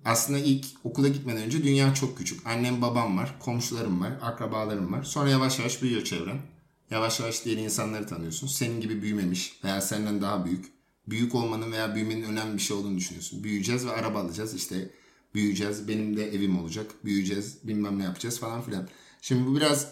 aslında 0.05 0.39
ilk 0.39 0.65
okula 0.83 1.07
gitmeden 1.07 1.41
önce 1.41 1.63
dünya 1.63 1.93
çok 1.93 2.17
küçük. 2.17 2.47
Annem 2.47 2.81
babam 2.81 3.17
var, 3.17 3.35
komşularım 3.39 4.01
var, 4.01 4.11
akrabalarım 4.21 4.93
var. 4.93 5.03
Sonra 5.03 5.29
yavaş 5.29 5.59
yavaş 5.59 5.81
büyüyor 5.81 6.03
çevren. 6.03 6.52
Yavaş 6.91 7.19
yavaş 7.19 7.45
diğer 7.45 7.57
insanları 7.57 8.07
tanıyorsun. 8.07 8.47
Senin 8.47 8.81
gibi 8.81 9.01
büyümemiş 9.01 9.59
veya 9.63 9.81
senden 9.81 10.21
daha 10.21 10.45
büyük. 10.45 10.65
Büyük 11.07 11.35
olmanın 11.35 11.71
veya 11.71 11.95
büyümenin 11.95 12.23
önemli 12.23 12.53
bir 12.53 12.61
şey 12.61 12.77
olduğunu 12.77 12.97
düşünüyorsun. 12.97 13.43
Büyüyeceğiz 13.43 13.85
ve 13.85 13.91
araba 13.91 14.19
alacağız. 14.19 14.53
İşte 14.53 14.89
büyüyeceğiz. 15.33 15.87
Benim 15.87 16.17
de 16.17 16.35
evim 16.35 16.59
olacak. 16.59 16.91
Büyüyeceğiz. 17.05 17.57
Bilmem 17.63 17.99
ne 17.99 18.03
yapacağız 18.03 18.39
falan 18.39 18.61
filan. 18.61 18.87
Şimdi 19.21 19.47
bu 19.47 19.55
biraz 19.55 19.91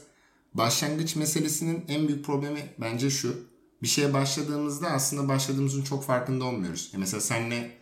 başlangıç 0.53 1.15
meselesinin 1.15 1.85
en 1.87 2.07
büyük 2.07 2.25
problemi 2.25 2.73
bence 2.81 3.09
şu. 3.09 3.51
Bir 3.83 3.87
şeye 3.87 4.13
başladığımızda 4.13 4.87
aslında 4.87 5.27
başladığımızın 5.27 5.83
çok 5.83 6.03
farkında 6.03 6.45
olmuyoruz. 6.45 6.91
Mesela 6.97 7.21
senle 7.21 7.77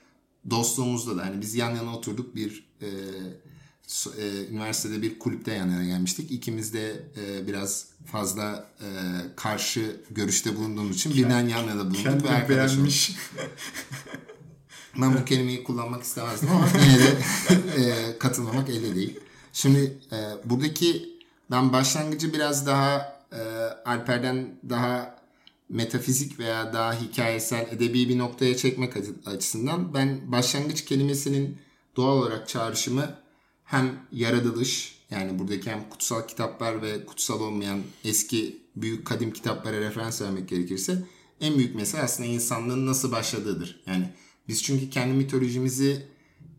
dostluğumuzda 0.50 1.18
da 1.18 1.25
hani 1.25 1.42
biz 1.42 1.56
yan 1.56 1.75
yana 1.75 1.98
oturduk 1.98 2.36
bir 2.36 2.70
e, 2.82 2.88
e, 4.17 4.48
üniversitede 4.51 5.01
bir 5.01 5.19
kulüpte 5.19 5.53
yan 5.53 5.69
yana 5.69 5.84
gelmiştik. 5.84 6.31
İkimiz 6.31 6.74
de 6.74 7.03
e, 7.17 7.48
biraz 7.48 7.86
fazla 8.05 8.69
e, 8.79 8.88
karşı 9.36 10.01
görüşte 10.12 10.55
bulunduğumuz 10.55 10.96
için 10.96 11.13
birden 11.13 11.48
yan 11.48 11.63
yana 11.63 11.91
bulunduk 11.91 12.24
ve 12.24 12.29
arkadaş 12.29 12.72
beğenmiş. 12.72 13.12
ben 15.01 15.13
bu 15.13 15.25
kelimeyi 15.25 15.63
kullanmak 15.63 16.03
istemezdim 16.03 16.50
ama 16.51 16.67
yine 16.86 17.00
de 17.00 17.17
e, 17.84 18.17
katılmamak 18.19 18.69
elde 18.69 18.96
değil. 18.96 19.19
Şimdi 19.53 19.98
e, 20.12 20.17
buradaki 20.50 21.10
ben 21.51 21.74
başlangıcı 21.74 22.34
biraz 22.34 22.67
daha 22.67 23.19
e, 23.31 23.41
Alper'den 23.86 24.60
daha 24.69 25.19
metafizik 25.69 26.39
veya 26.39 26.74
daha 26.74 27.01
hikayesel, 27.01 27.67
edebi 27.72 28.10
bir 28.10 28.17
noktaya 28.17 28.58
çekmek 28.58 28.93
açısından 29.25 29.93
ben 29.93 30.31
başlangıç 30.31 30.86
kelimesinin 30.86 31.58
doğal 31.96 32.17
olarak 32.17 32.50
çağrışımı 32.50 33.15
hem 33.70 34.00
yaratılış 34.12 35.00
yani 35.10 35.40
buradaki 35.40 35.72
hem 35.72 35.90
kutsal 35.90 36.28
kitaplar 36.28 36.82
ve 36.82 37.06
kutsal 37.06 37.42
olmayan 37.42 37.82
eski 38.04 38.58
büyük 38.76 39.08
kadim 39.08 39.34
kitaplara 39.34 39.80
referans 39.80 40.22
vermek 40.22 40.50
gerekirse 40.50 41.04
en 41.42 41.58
büyük 41.58 41.76
mesele 41.76 42.02
aslında 42.02 42.30
insanlığın 42.30 42.86
nasıl 42.86 43.12
başladığıdır. 43.12 43.84
Yani 43.86 44.10
biz 44.48 44.64
çünkü 44.64 44.90
kendi 44.90 45.14
mitolojimizi 45.14 46.06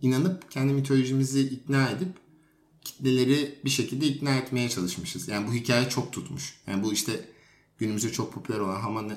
inanıp 0.03 0.51
kendi 0.51 0.73
mitolojimizi 0.73 1.41
ikna 1.41 1.91
edip 1.91 2.09
kitleleri 2.85 3.59
bir 3.65 3.71
şekilde 3.71 4.07
ikna 4.07 4.37
etmeye 4.37 4.69
çalışmışız. 4.69 5.29
Yani 5.29 5.49
bu 5.49 5.55
hikaye 5.55 5.89
çok 5.89 6.13
tutmuş. 6.13 6.61
Yani 6.67 6.83
bu 6.85 6.93
işte 6.93 7.29
günümüzde 7.79 8.13
çok 8.13 8.33
popüler 8.33 8.59
olan 8.59 8.81
Haman 8.81 9.11
e, 9.11 9.15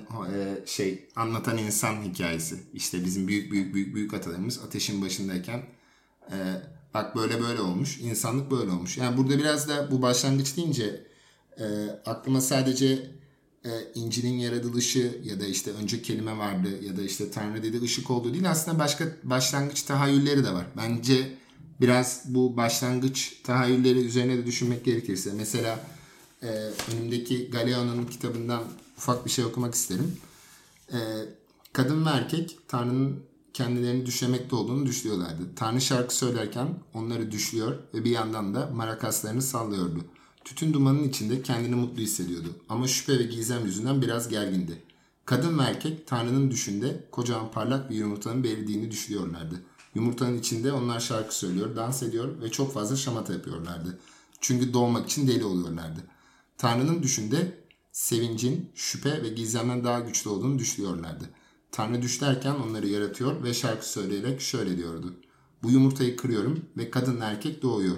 şey 0.66 1.10
anlatan 1.16 1.58
insan 1.58 2.04
hikayesi. 2.04 2.64
İşte 2.74 3.06
bizim 3.06 3.28
büyük 3.28 3.52
büyük 3.52 3.74
büyük 3.74 3.96
büyük 3.96 4.14
atalarımız 4.14 4.60
ateşin 4.60 5.02
başındayken 5.02 5.64
e, 6.32 6.38
bak 6.94 7.16
böyle 7.16 7.42
böyle 7.42 7.62
olmuş. 7.62 7.98
insanlık 7.98 8.52
böyle 8.52 8.72
olmuş. 8.72 8.98
Yani 8.98 9.18
burada 9.18 9.38
biraz 9.38 9.70
da 9.70 9.92
bu 9.92 10.02
başlangıç 10.02 10.58
deyince 10.58 11.08
e, 11.60 11.66
aklıma 12.06 12.42
sadece 12.42 13.12
e, 13.66 13.70
İncil'in 13.96 14.34
yaratılışı 14.34 15.22
ya 15.24 15.40
da 15.40 15.46
işte 15.46 15.72
önce 15.72 16.02
kelime 16.02 16.38
vardı 16.38 16.84
ya 16.84 16.98
da 16.98 17.02
işte 17.02 17.32
Tanrı 17.32 17.64
dedi 17.64 17.82
ışık 17.82 18.12
oldu 18.12 18.34
değil 18.34 18.50
aslında 18.52 18.80
başka 18.80 19.06
başlangıç 19.24 19.84
tahayyülleri 19.84 20.44
de 20.44 20.54
var. 20.54 20.66
Bence 20.78 21.38
biraz 21.82 22.24
bu 22.26 22.58
başlangıç 22.58 23.34
tahayyülleri 23.44 24.00
üzerine 24.00 24.38
de 24.38 24.46
düşünmek 24.46 24.86
gerekirse 24.86 25.32
mesela 25.38 25.80
e, 26.44 26.48
önümdeki 26.94 27.50
Galeano'nun 27.50 28.06
kitabından 28.06 28.64
ufak 28.98 29.26
bir 29.26 29.32
şey 29.32 29.46
okumak 29.46 29.76
isterim. 29.76 30.18
E, 30.94 30.98
kadın 31.74 32.06
ve 32.06 32.10
erkek 32.10 32.58
Tanrı'nın 32.68 33.24
kendilerini 33.54 34.06
düşlemekte 34.06 34.56
olduğunu 34.56 34.86
düşlüyorlardı. 34.86 35.56
Tanrı 35.56 35.82
şarkı 35.82 36.16
söylerken 36.16 36.68
onları 36.94 37.32
düşlüyor 37.32 37.76
ve 37.94 38.06
bir 38.06 38.12
yandan 38.12 38.56
da 38.56 38.70
marakaslarını 38.74 39.42
sallıyordu. 39.42 40.06
Tütün 40.44 40.74
dumanın 40.74 41.04
içinde 41.04 41.42
kendini 41.42 41.76
mutlu 41.76 42.02
hissediyordu 42.02 42.50
ama 42.70 42.88
şüphe 42.88 43.20
ve 43.20 43.24
gizem 43.24 43.66
yüzünden 43.66 44.02
biraz 44.02 44.30
gergindi. 44.30 44.84
Kadın 45.26 45.60
ve 45.60 45.64
erkek 45.64 46.08
Tanrı'nın 46.08 46.52
düşünde 46.52 47.08
kocaman 47.12 47.52
parlak 47.52 47.90
bir 47.90 47.96
yumurtanın 47.96 48.44
belirdiğini 48.44 48.92
düşünüyorlardı. 48.92 49.62
Yumurtanın 49.96 50.40
içinde 50.40 50.72
onlar 50.72 51.00
şarkı 51.00 51.36
söylüyor, 51.36 51.76
dans 51.76 52.04
ediyor 52.04 52.42
ve 52.42 52.52
çok 52.52 52.74
fazla 52.74 52.96
şamata 52.96 53.34
yapıyorlardı. 53.34 54.00
Çünkü 54.42 54.74
doğmak 54.74 55.10
için 55.10 55.28
deli 55.28 55.44
oluyorlardı. 55.44 56.00
Tanrı'nın 56.58 57.04
düşünde 57.04 57.64
sevincin, 57.92 58.72
şüphe 58.76 59.24
ve 59.24 59.30
gizemden 59.30 59.84
daha 59.84 60.00
güçlü 60.00 60.30
olduğunu 60.30 60.60
düşünüyorlardı. 60.60 61.30
Tanrı 61.74 62.02
düşlerken 62.02 62.56
onları 62.56 62.88
yaratıyor 62.88 63.44
ve 63.44 63.54
şarkı 63.54 63.90
söyleyerek 63.90 64.42
şöyle 64.42 64.78
diyordu. 64.78 65.14
Bu 65.64 65.72
yumurtayı 65.72 66.18
kırıyorum 66.18 66.66
ve 66.78 66.92
kadın 66.92 67.22
erkek 67.22 67.62
doğuyor. 67.62 67.98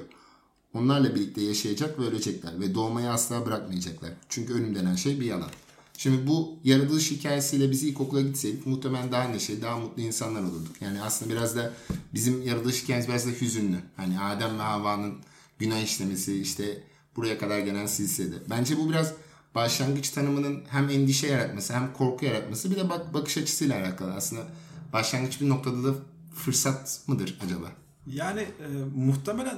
Onlarla 0.73 1.15
birlikte 1.15 1.41
yaşayacak 1.41 1.99
ve 1.99 2.03
ölecekler 2.03 2.59
ve 2.59 2.75
doğmayı 2.75 3.09
asla 3.09 3.45
bırakmayacaklar. 3.45 4.11
Çünkü 4.29 4.53
ölüm 4.53 4.75
denen 4.75 4.95
şey 4.95 5.19
bir 5.19 5.25
yalan. 5.25 5.49
Şimdi 5.97 6.27
bu 6.27 6.59
yaratılış 6.63 7.11
hikayesiyle 7.11 7.71
biz 7.71 7.83
ilkokula 7.83 8.21
gitseydik 8.21 8.65
muhtemelen 8.65 9.11
daha 9.11 9.23
neşeli, 9.23 9.61
daha 9.61 9.77
mutlu 9.77 10.01
insanlar 10.01 10.43
olurduk. 10.43 10.81
Yani 10.81 11.01
aslında 11.01 11.31
biraz 11.31 11.55
da 11.55 11.73
bizim 12.13 12.41
yaratılış 12.41 12.83
hikayemiz 12.83 13.07
biraz 13.07 13.27
da 13.27 13.29
hüzünlü. 13.29 13.77
Hani 13.95 14.19
Adem 14.19 14.57
ve 14.57 14.61
Havva'nın 14.61 15.15
günah 15.59 15.83
işlemesi 15.83 16.41
işte 16.41 16.83
buraya 17.15 17.37
kadar 17.37 17.59
gelen 17.59 17.85
silsilede. 17.85 18.35
Bence 18.49 18.77
bu 18.77 18.89
biraz 18.89 19.13
başlangıç 19.55 20.09
tanımının 20.09 20.63
hem 20.69 20.89
endişe 20.89 21.27
yaratması 21.27 21.73
hem 21.73 21.93
korku 21.93 22.25
yaratması 22.25 22.71
bir 22.71 22.75
de 22.75 22.89
bak 22.89 23.13
bakış 23.13 23.37
açısıyla 23.37 23.79
alakalı. 23.79 24.13
Aslında 24.13 24.41
başlangıç 24.93 25.41
bir 25.41 25.49
noktada 25.49 25.83
da 25.83 25.95
fırsat 26.35 27.01
mıdır 27.07 27.37
acaba? 27.45 27.67
Yani 28.07 28.39
e, 28.41 28.67
muhtemelen 28.95 29.57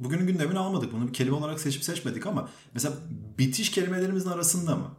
bugünün 0.00 0.26
gündemini 0.26 0.58
almadık. 0.58 0.92
Bunu 0.92 1.08
bir 1.08 1.12
kelime 1.12 1.36
olarak 1.36 1.60
seçip 1.60 1.84
seçmedik 1.84 2.26
ama 2.26 2.48
mesela 2.74 2.94
bitiş 3.38 3.70
kelimelerimizin 3.70 4.30
arasında 4.30 4.76
mı? 4.76 4.90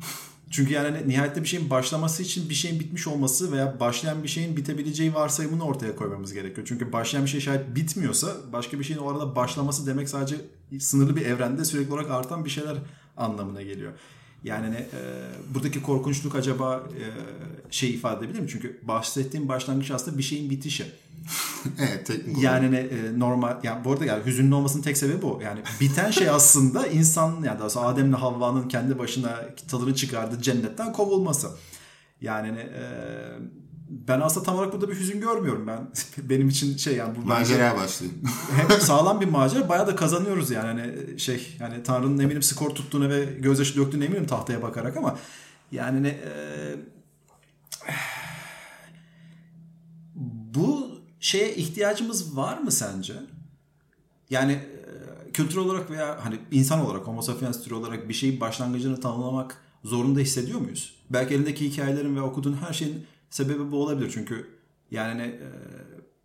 Çünkü 0.50 0.72
yani 0.72 1.08
nihayette 1.08 1.42
bir 1.42 1.48
şeyin 1.48 1.70
başlaması 1.70 2.22
için 2.22 2.48
bir 2.48 2.54
şeyin 2.54 2.80
bitmiş 2.80 3.06
olması 3.06 3.52
veya 3.52 3.80
başlayan 3.80 4.22
bir 4.22 4.28
şeyin 4.28 4.56
bitebileceği 4.56 5.14
varsayımını 5.14 5.64
ortaya 5.64 5.96
koymamız 5.96 6.32
gerekiyor. 6.32 6.66
Çünkü 6.66 6.92
başlayan 6.92 7.24
bir 7.24 7.30
şey 7.30 7.40
şayet 7.40 7.76
bitmiyorsa 7.76 8.36
başka 8.52 8.78
bir 8.78 8.84
şeyin 8.84 9.00
o 9.00 9.10
arada 9.10 9.36
başlaması 9.36 9.86
demek 9.86 10.08
sadece 10.08 10.36
sınırlı 10.78 11.16
bir 11.16 11.26
evrende 11.26 11.64
sürekli 11.64 11.92
olarak 11.92 12.10
artan 12.10 12.44
bir 12.44 12.50
şeyler 12.50 12.76
anlamına 13.18 13.62
geliyor. 13.62 13.92
Yani 14.44 14.70
ne, 14.70 14.76
e, 14.76 15.00
buradaki 15.54 15.82
korkunçluk 15.82 16.34
acaba 16.34 16.76
e, 16.76 17.04
şey 17.70 17.90
ifade 17.90 18.24
edebilir 18.24 18.40
mi? 18.40 18.48
Çünkü 18.48 18.80
bahsettiğim 18.82 19.48
başlangıç 19.48 19.90
aslında 19.90 20.18
bir 20.18 20.22
şeyin 20.22 20.50
bitişi. 20.50 20.86
evet 21.78 22.06
teknik 22.06 22.42
Yani 22.42 22.72
ne, 22.72 22.78
e, 22.78 23.18
normal 23.18 23.56
yani 23.62 23.84
bu 23.84 23.92
arada 23.92 24.04
yani 24.04 24.26
hüzünlü 24.26 24.54
olmasının 24.54 24.82
tek 24.82 24.98
sebebi 24.98 25.22
bu. 25.22 25.40
Yani 25.44 25.60
biten 25.80 26.10
şey 26.10 26.30
aslında 26.30 26.86
insan 26.98 27.42
yani 27.42 27.60
daha 27.60 27.70
sonra 27.70 27.86
Adem'le 27.86 28.12
Havva'nın 28.12 28.68
kendi 28.68 28.98
başına 28.98 29.40
tadını 29.70 29.94
çıkardığı 29.94 30.42
cennetten 30.42 30.92
kovulması. 30.92 31.48
Yani 32.20 32.54
ne, 32.54 32.60
e, 32.60 32.82
ben 33.88 34.20
aslında 34.20 34.46
tam 34.46 34.56
olarak 34.56 34.72
burada 34.72 34.88
bir 34.88 34.94
hüzün 34.94 35.20
görmüyorum 35.20 35.66
ben. 35.66 35.88
Benim 36.28 36.48
için 36.48 36.76
şey 36.76 36.96
yani 36.96 37.16
bu 37.16 37.26
macera 37.26 37.76
başlıyor. 37.76 38.12
hem 38.70 38.80
sağlam 38.80 39.20
bir 39.20 39.28
macera 39.28 39.68
bayağı 39.68 39.86
da 39.86 39.96
kazanıyoruz 39.96 40.50
yani 40.50 40.66
hani 40.66 41.20
şey 41.20 41.56
yani 41.60 41.82
Tanrı'nın 41.82 42.18
eminim 42.18 42.42
skor 42.42 42.70
tuttuğunu 42.70 43.08
ve 43.08 43.24
gözyaşı 43.24 43.76
döktüğünü 43.76 44.04
eminim 44.04 44.26
tahtaya 44.26 44.62
bakarak 44.62 44.96
ama 44.96 45.18
yani 45.72 46.02
ne 46.02 46.08
e, 46.08 46.32
bu 50.54 50.90
şeye 51.20 51.54
ihtiyacımız 51.54 52.36
var 52.36 52.58
mı 52.58 52.72
sence? 52.72 53.14
Yani 54.30 54.52
e, 54.52 55.32
kültür 55.32 55.56
olarak 55.56 55.90
veya 55.90 56.24
hani 56.24 56.38
insan 56.50 56.86
olarak 56.86 57.06
homo 57.06 57.22
sapiens 57.22 57.62
türü 57.64 57.74
olarak 57.74 58.08
bir 58.08 58.14
şeyin 58.14 58.40
başlangıcını 58.40 59.00
tanımlamak 59.00 59.62
zorunda 59.84 60.20
hissediyor 60.20 60.60
muyuz? 60.60 60.94
Belki 61.10 61.34
elindeki 61.34 61.70
hikayelerin 61.70 62.16
ve 62.16 62.20
okuduğun 62.20 62.52
her 62.52 62.72
şeyin 62.72 63.06
sebebi 63.30 63.72
bu 63.72 63.82
olabilir. 63.82 64.10
Çünkü 64.14 64.46
yani 64.90 65.22
e, 65.22 65.48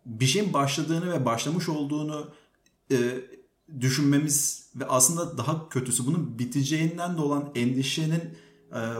bir 0.06 0.26
şeyin 0.26 0.52
başladığını 0.52 1.12
ve 1.12 1.24
başlamış 1.24 1.68
olduğunu 1.68 2.28
e, 2.90 2.96
düşünmemiz 3.80 4.70
ve 4.76 4.86
aslında 4.86 5.38
daha 5.38 5.68
kötüsü 5.68 6.06
bunun 6.06 6.38
biteceğinden 6.38 7.16
de 7.16 7.20
olan 7.20 7.50
endişenin 7.54 8.22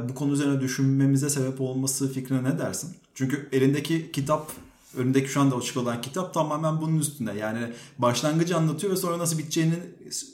bu 0.08 0.14
konu 0.14 0.32
üzerine 0.32 0.60
düşünmemize 0.60 1.30
sebep 1.30 1.60
olması 1.60 2.12
fikrine 2.12 2.44
ne 2.44 2.58
dersin? 2.58 2.96
Çünkü 3.14 3.48
elindeki 3.52 4.12
kitap 4.12 4.52
önündeki 4.96 5.28
şu 5.28 5.40
anda 5.40 5.56
açık 5.56 5.76
olan 5.76 6.00
kitap 6.00 6.34
tamamen 6.34 6.80
bunun 6.80 6.98
üstünde. 6.98 7.32
Yani 7.32 7.72
başlangıcı 7.98 8.56
anlatıyor 8.56 8.92
ve 8.92 8.96
sonra 8.96 9.18
nasıl 9.18 9.38
biteceğinin 9.38 9.80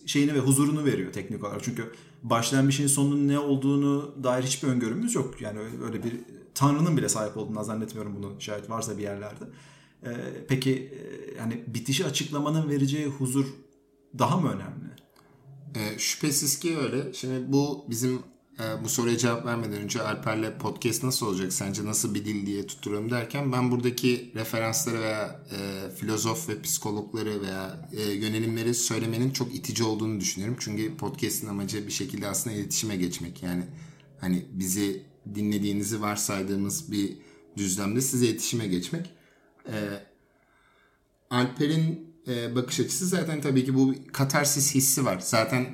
şeyini 0.07 0.35
ve 0.35 0.39
huzurunu 0.39 0.85
veriyor 0.85 1.13
teknik 1.13 1.45
olarak. 1.45 1.65
Çünkü 1.65 1.93
başlayan 2.23 2.69
bir 2.69 2.73
şeyin 2.73 2.89
sonunun 2.89 3.29
ne 3.29 3.39
olduğunu 3.39 4.15
dair 4.25 4.43
hiçbir 4.43 4.69
öngörümüz 4.69 5.15
yok. 5.15 5.41
Yani 5.41 5.59
öyle 5.85 6.05
bir 6.05 6.13
Tanrı'nın 6.55 6.97
bile 6.97 7.09
sahip 7.09 7.37
olduğunu 7.37 7.65
zannetmiyorum 7.65 8.17
bunu 8.17 8.41
şayet 8.41 8.71
varsa 8.71 8.99
bir 8.99 9.03
yerlerde. 9.03 9.45
Ee, 10.05 10.11
peki 10.49 10.95
yani 11.39 11.65
bitişi 11.67 12.07
açıklamanın 12.07 12.71
vereceği 12.71 13.07
huzur 13.07 13.47
daha 14.19 14.37
mı 14.37 14.49
önemli? 14.49 14.91
E, 15.75 15.99
şüphesiz 15.99 16.59
ki 16.59 16.79
öyle. 16.79 17.13
Şimdi 17.13 17.53
bu 17.53 17.85
bizim 17.91 18.23
e, 18.61 18.85
bu 18.85 18.89
soruya 18.89 19.19
cevap 19.19 19.47
vermeden 19.47 19.83
önce 19.83 20.03
Alper'le 20.03 20.59
podcast 20.59 21.05
nasıl 21.05 21.27
olacak 21.27 21.53
sence 21.53 21.85
nasıl 21.85 22.15
bir 22.15 22.25
dil 22.25 22.47
diye 22.47 22.67
tutturalım 22.67 23.11
derken 23.11 23.53
ben 23.53 23.71
buradaki 23.71 24.33
referansları 24.35 25.01
veya 25.01 25.41
e, 25.53 25.91
filozof 25.91 26.49
ve 26.49 26.63
psikologları 26.63 27.43
veya 27.43 27.89
e, 27.93 28.03
yönelimleri 28.03 28.75
söylemenin 28.75 29.31
çok 29.31 29.55
itici 29.55 29.85
olduğunu 29.85 30.21
düşünüyorum. 30.21 30.57
Çünkü 30.61 30.97
podcast'in 30.97 31.47
amacı 31.47 31.87
bir 31.87 31.93
şekilde 31.93 32.29
aslında 32.29 32.57
iletişime 32.57 32.97
geçmek. 32.97 33.43
Yani 33.43 33.65
hani 34.21 34.47
bizi 34.53 35.10
dinlediğinizi 35.35 36.01
varsaydığımız 36.01 36.93
bir 36.93 37.17
düzlemde 37.57 38.01
size 38.01 38.27
iletişime 38.27 38.67
geçmek. 38.67 39.11
E, 39.67 39.77
Alper'in 41.31 42.15
e, 42.29 42.55
bakış 42.55 42.81
açısı 42.81 43.07
zaten 43.07 43.41
tabii 43.41 43.65
ki 43.65 43.75
bu 43.75 43.95
katarsis 44.13 44.75
hissi 44.75 45.05
var. 45.05 45.21
Zaten 45.21 45.67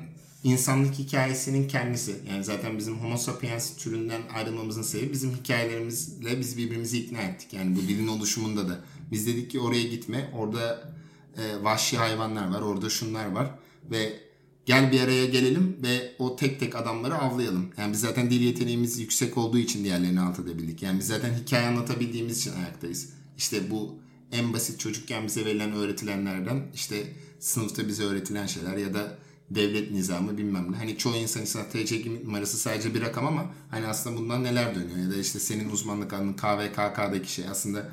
insanlık 0.43 0.93
hikayesinin 0.93 1.67
kendisi. 1.67 2.15
Yani 2.29 2.43
zaten 2.43 2.77
bizim 2.77 2.99
homo 2.99 3.17
sapiens 3.17 3.75
türünden 3.75 4.21
ayrılmamızın 4.35 4.81
sebebi 4.81 5.13
bizim 5.13 5.35
hikayelerimizle 5.35 6.39
biz 6.39 6.57
birbirimizi 6.57 6.99
ikna 6.99 7.21
ettik. 7.21 7.53
Yani 7.53 7.75
bu 7.75 7.79
dilin 7.79 8.07
oluşumunda 8.07 8.69
da. 8.69 8.79
Biz 9.11 9.27
dedik 9.27 9.51
ki 9.51 9.59
oraya 9.59 9.83
gitme. 9.83 10.31
Orada 10.37 10.93
e, 11.37 11.63
vahşi 11.63 11.97
hayvanlar 11.97 12.53
var. 12.53 12.61
Orada 12.61 12.89
şunlar 12.89 13.31
var. 13.31 13.51
Ve 13.91 14.26
gel 14.67 14.91
bir 14.91 15.01
araya 15.01 15.25
gelelim 15.25 15.77
ve 15.83 16.15
o 16.19 16.35
tek 16.35 16.59
tek 16.59 16.75
adamları 16.75 17.15
avlayalım. 17.15 17.69
Yani 17.77 17.93
biz 17.93 17.99
zaten 17.99 18.29
dil 18.29 18.41
yeteneğimiz 18.41 18.99
yüksek 18.99 19.37
olduğu 19.37 19.57
için 19.57 19.83
diğerlerini 19.83 20.21
alt 20.21 20.39
edebildik. 20.39 20.83
Yani 20.83 20.99
biz 20.99 21.07
zaten 21.07 21.33
hikaye 21.33 21.67
anlatabildiğimiz 21.67 22.37
için 22.37 22.53
ayaktayız. 22.55 23.09
İşte 23.37 23.71
bu 23.71 23.95
en 24.31 24.53
basit 24.53 24.79
çocukken 24.79 25.27
bize 25.27 25.45
verilen 25.45 25.73
öğretilenlerden 25.73 26.67
işte 26.73 27.13
sınıfta 27.39 27.87
bize 27.87 28.03
öğretilen 28.03 28.45
şeyler 28.45 28.77
ya 28.77 28.93
da 28.93 29.17
devlet 29.49 29.91
nizamı 29.91 30.37
bilmem 30.37 30.71
ne. 30.71 30.75
Hani 30.75 30.97
çoğu 30.97 31.15
insan 31.15 31.43
için 31.43 31.59
TC 31.71 32.25
numarası 32.25 32.57
sadece 32.57 32.95
bir 32.95 33.01
rakam 33.01 33.25
ama 33.25 33.45
hani 33.71 33.87
aslında 33.87 34.17
bundan 34.17 34.43
neler 34.43 34.75
dönüyor 34.75 34.97
ya 34.97 35.11
da 35.11 35.15
işte 35.15 35.39
senin 35.39 35.69
uzmanlık 35.69 36.13
alanın 36.13 36.33
KVKK'daki 36.33 37.31
şey 37.31 37.45
aslında 37.47 37.91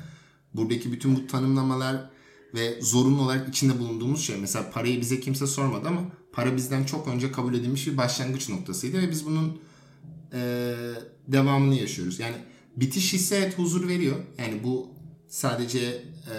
buradaki 0.53 0.91
bütün 0.91 1.15
bu 1.15 1.27
tanımlamalar 1.27 2.09
ve 2.53 2.81
zorunlu 2.81 3.21
olarak 3.21 3.49
içinde 3.49 3.79
bulunduğumuz 3.79 4.25
şey. 4.25 4.37
Mesela 4.37 4.71
parayı 4.71 5.01
bize 5.01 5.19
kimse 5.19 5.47
sormadı 5.47 5.87
ama 5.87 6.01
para 6.35 6.55
bizden 6.55 6.83
çok 6.83 7.07
önce 7.07 7.31
kabul 7.31 7.53
edilmiş 7.53 7.87
bir 7.87 7.97
başlangıç 7.97 8.49
noktasıydı 8.49 9.01
ve 9.01 9.11
biz 9.11 9.25
bunun 9.25 9.61
e, 10.33 10.73
devamını 11.27 11.75
yaşıyoruz. 11.75 12.19
Yani 12.19 12.35
bitiş 12.75 13.13
hissi 13.13 13.35
evet 13.35 13.57
huzur 13.57 13.87
veriyor. 13.87 14.15
Yani 14.37 14.63
bu 14.63 14.89
sadece 15.27 15.79
e, 15.79 16.35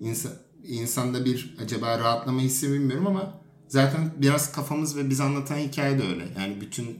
insan, 0.00 0.32
insanda 0.64 1.24
bir 1.24 1.56
acaba 1.62 1.98
rahatlama 1.98 2.40
hissi 2.40 2.72
bilmiyorum 2.72 3.06
ama 3.06 3.40
zaten 3.68 4.12
biraz 4.16 4.52
kafamız 4.52 4.96
ve 4.96 5.10
biz 5.10 5.20
anlatan 5.20 5.56
hikaye 5.56 5.98
de 5.98 6.02
öyle. 6.02 6.28
Yani 6.38 6.60
bütün 6.60 6.98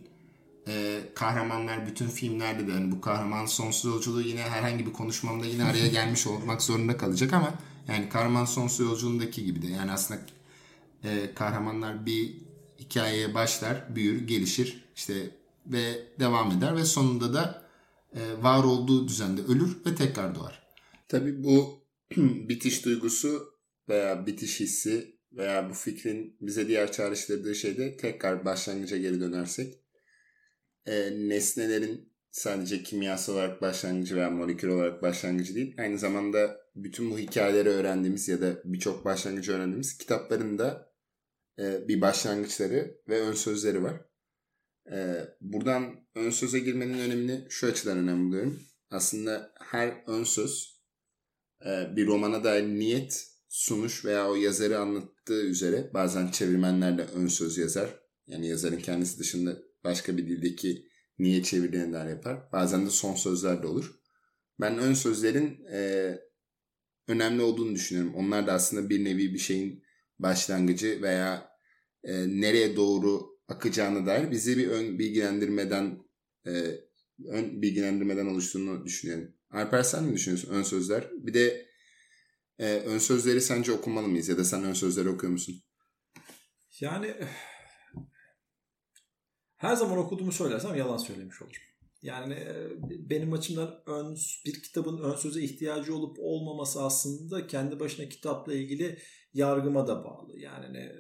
e, 0.69 1.01
kahramanlar 1.14 1.87
bütün 1.87 2.09
filmlerde 2.09 2.66
de 2.66 2.73
yani 2.73 2.92
bu 2.92 3.01
kahraman 3.01 3.47
sonsuz 3.47 3.92
yolculuğu 3.92 4.21
yine 4.21 4.40
herhangi 4.40 4.87
bir 4.87 4.92
konuşmamda 4.92 5.47
yine 5.47 5.64
araya 5.64 5.88
gelmiş 5.88 6.27
olmak 6.27 6.62
zorunda 6.62 6.97
kalacak 6.97 7.33
ama 7.33 7.55
yani 7.88 8.09
kahraman 8.09 8.45
sonsuz 8.45 8.87
yolculuğundaki 8.87 9.45
gibi 9.45 9.62
de 9.62 9.66
yani 9.66 9.92
aslında 9.92 10.21
e, 11.07 11.35
kahramanlar 11.35 12.07
bir 12.07 12.35
hikayeye 12.79 13.35
başlar, 13.35 13.97
büyür, 13.97 14.27
gelişir 14.27 14.85
işte 14.97 15.14
ve 15.66 16.03
devam 16.21 16.53
eder 16.53 16.77
ve 16.77 16.85
sonunda 16.85 17.35
da 17.35 17.62
e, 18.14 18.42
var 18.42 18.64
olduğu 18.64 19.09
düzende 19.09 19.42
ölür 19.42 19.77
ve 19.87 19.95
tekrar 19.95 20.35
doğar. 20.35 20.66
Tabii 21.09 21.45
bu 21.45 21.85
bitiş 22.49 22.85
duygusu 22.85 23.57
veya 23.88 24.27
bitiş 24.27 24.61
hissi 24.61 25.16
veya 25.33 25.71
bu 25.71 25.75
fikrin 25.75 26.37
bize 26.40 26.69
diğer 26.69 26.92
çağrıştırdığı 26.92 27.55
şeyde 27.55 27.97
tekrar 27.97 28.45
başlangıca 28.45 28.97
geri 28.97 29.21
dönersek 29.21 29.75
e, 30.87 31.11
nesnelerin 31.29 32.12
sadece 32.31 32.83
kimyasal 32.83 33.35
olarak 33.35 33.62
başlangıcı 33.62 34.16
veya 34.16 34.31
molekül 34.31 34.69
olarak 34.69 35.03
başlangıcı 35.03 35.55
değil. 35.55 35.75
Aynı 35.79 35.99
zamanda 35.99 36.61
bütün 36.75 37.11
bu 37.11 37.19
hikayeleri 37.19 37.69
öğrendiğimiz 37.69 38.29
ya 38.29 38.40
da 38.40 38.62
birçok 38.64 39.05
başlangıcı 39.05 39.53
öğrendiğimiz 39.53 39.99
kitapların 39.99 40.59
da 40.59 40.86
e, 41.59 41.88
bir 41.88 42.01
başlangıçları 42.01 43.01
ve 43.09 43.21
ön 43.21 43.33
sözleri 43.33 43.83
var. 43.83 44.01
E, 44.92 45.29
buradan 45.40 46.07
ön 46.14 46.31
söze 46.31 46.59
girmenin 46.59 46.99
önemini 46.99 47.47
şu 47.49 47.66
açıdan 47.66 47.99
önemli 47.99 48.29
buluyorum. 48.29 48.61
Aslında 48.90 49.53
her 49.61 50.03
ön 50.07 50.25
söz 50.25 50.81
e, 51.66 51.97
bir 51.97 52.07
romana 52.07 52.45
dair 52.45 52.64
niyet, 52.64 53.27
sunuş 53.49 54.05
veya 54.05 54.31
o 54.31 54.35
yazarı 54.35 54.79
anlattığı 54.79 55.42
üzere 55.42 55.90
bazen 55.95 56.31
çevirmenler 56.31 56.99
de 56.99 57.05
ön 57.05 57.27
söz 57.27 57.59
yazar. 57.59 58.01
Yani 58.27 58.49
yazarın 58.49 58.79
kendisi 58.79 59.19
dışında 59.19 59.59
başka 59.85 60.16
bir 60.16 60.29
dildeki 60.29 60.87
niye 61.19 61.42
çevirilenler 61.42 62.07
yapar. 62.07 62.53
Bazen 62.53 62.87
de 62.87 62.90
son 62.90 63.14
sözler 63.14 63.62
de 63.62 63.66
olur. 63.66 64.01
Ben 64.61 64.79
ön 64.79 64.95
sözlerin 64.95 65.64
e, 65.73 66.12
önemli 67.09 67.42
olduğunu 67.42 67.75
düşünüyorum. 67.75 68.14
Onlar 68.14 68.47
da 68.47 68.53
aslında 68.53 68.90
bir 68.90 69.05
nevi 69.05 69.35
bir 69.35 69.38
şeyin 69.38 69.83
başlangıcı 70.18 71.02
veya 71.02 71.50
e, 72.05 72.12
nereye 72.29 72.76
doğru 72.76 73.37
akacağına 73.48 74.07
dair 74.07 74.31
bizi 74.31 74.59
bir 74.59 74.68
ön 74.68 74.98
bilgilendirmeden 74.98 75.98
e, 76.46 76.50
ön 77.29 77.62
bilgilendirmeden 77.62 78.26
oluştuğunu 78.26 78.85
düşünüyorum. 78.85 79.35
Alper 79.50 79.83
sen 79.83 80.09
ne 80.09 80.14
düşünüyorsun 80.14 80.50
ön 80.50 80.62
sözler? 80.62 81.11
Bir 81.12 81.35
de 81.35 81.66
e, 82.59 82.74
ön 82.74 82.98
sözleri 82.98 83.40
sence 83.40 83.72
okumalı 83.72 84.09
mıyız 84.09 84.29
ya 84.29 84.38
da 84.38 84.44
sen 84.44 84.64
ön 84.64 84.72
sözleri 84.72 85.09
okuyor 85.09 85.33
musun? 85.33 85.62
Yani 86.81 87.14
her 89.57 89.76
zaman 89.76 89.98
okuduğumu 89.98 90.33
söylersem 90.33 90.74
yalan 90.74 90.96
söylemiş 90.96 91.42
olurum. 91.42 91.62
Yani 92.02 92.35
e, 92.35 92.68
benim 93.11 93.33
açımdan 93.33 93.83
ön, 93.87 94.16
bir 94.46 94.62
kitabın 94.62 94.98
ön 94.98 95.16
söze 95.16 95.42
ihtiyacı 95.42 95.94
olup 95.94 96.16
olmaması 96.20 96.83
aslında 96.83 97.46
kendi 97.46 97.81
başına 97.81 98.09
kitapla 98.09 98.55
ilgili 98.55 98.98
yargıma 99.37 99.87
da 99.87 100.05
bağlı. 100.05 100.38
Yani 100.38 100.72
ne, 100.72 100.92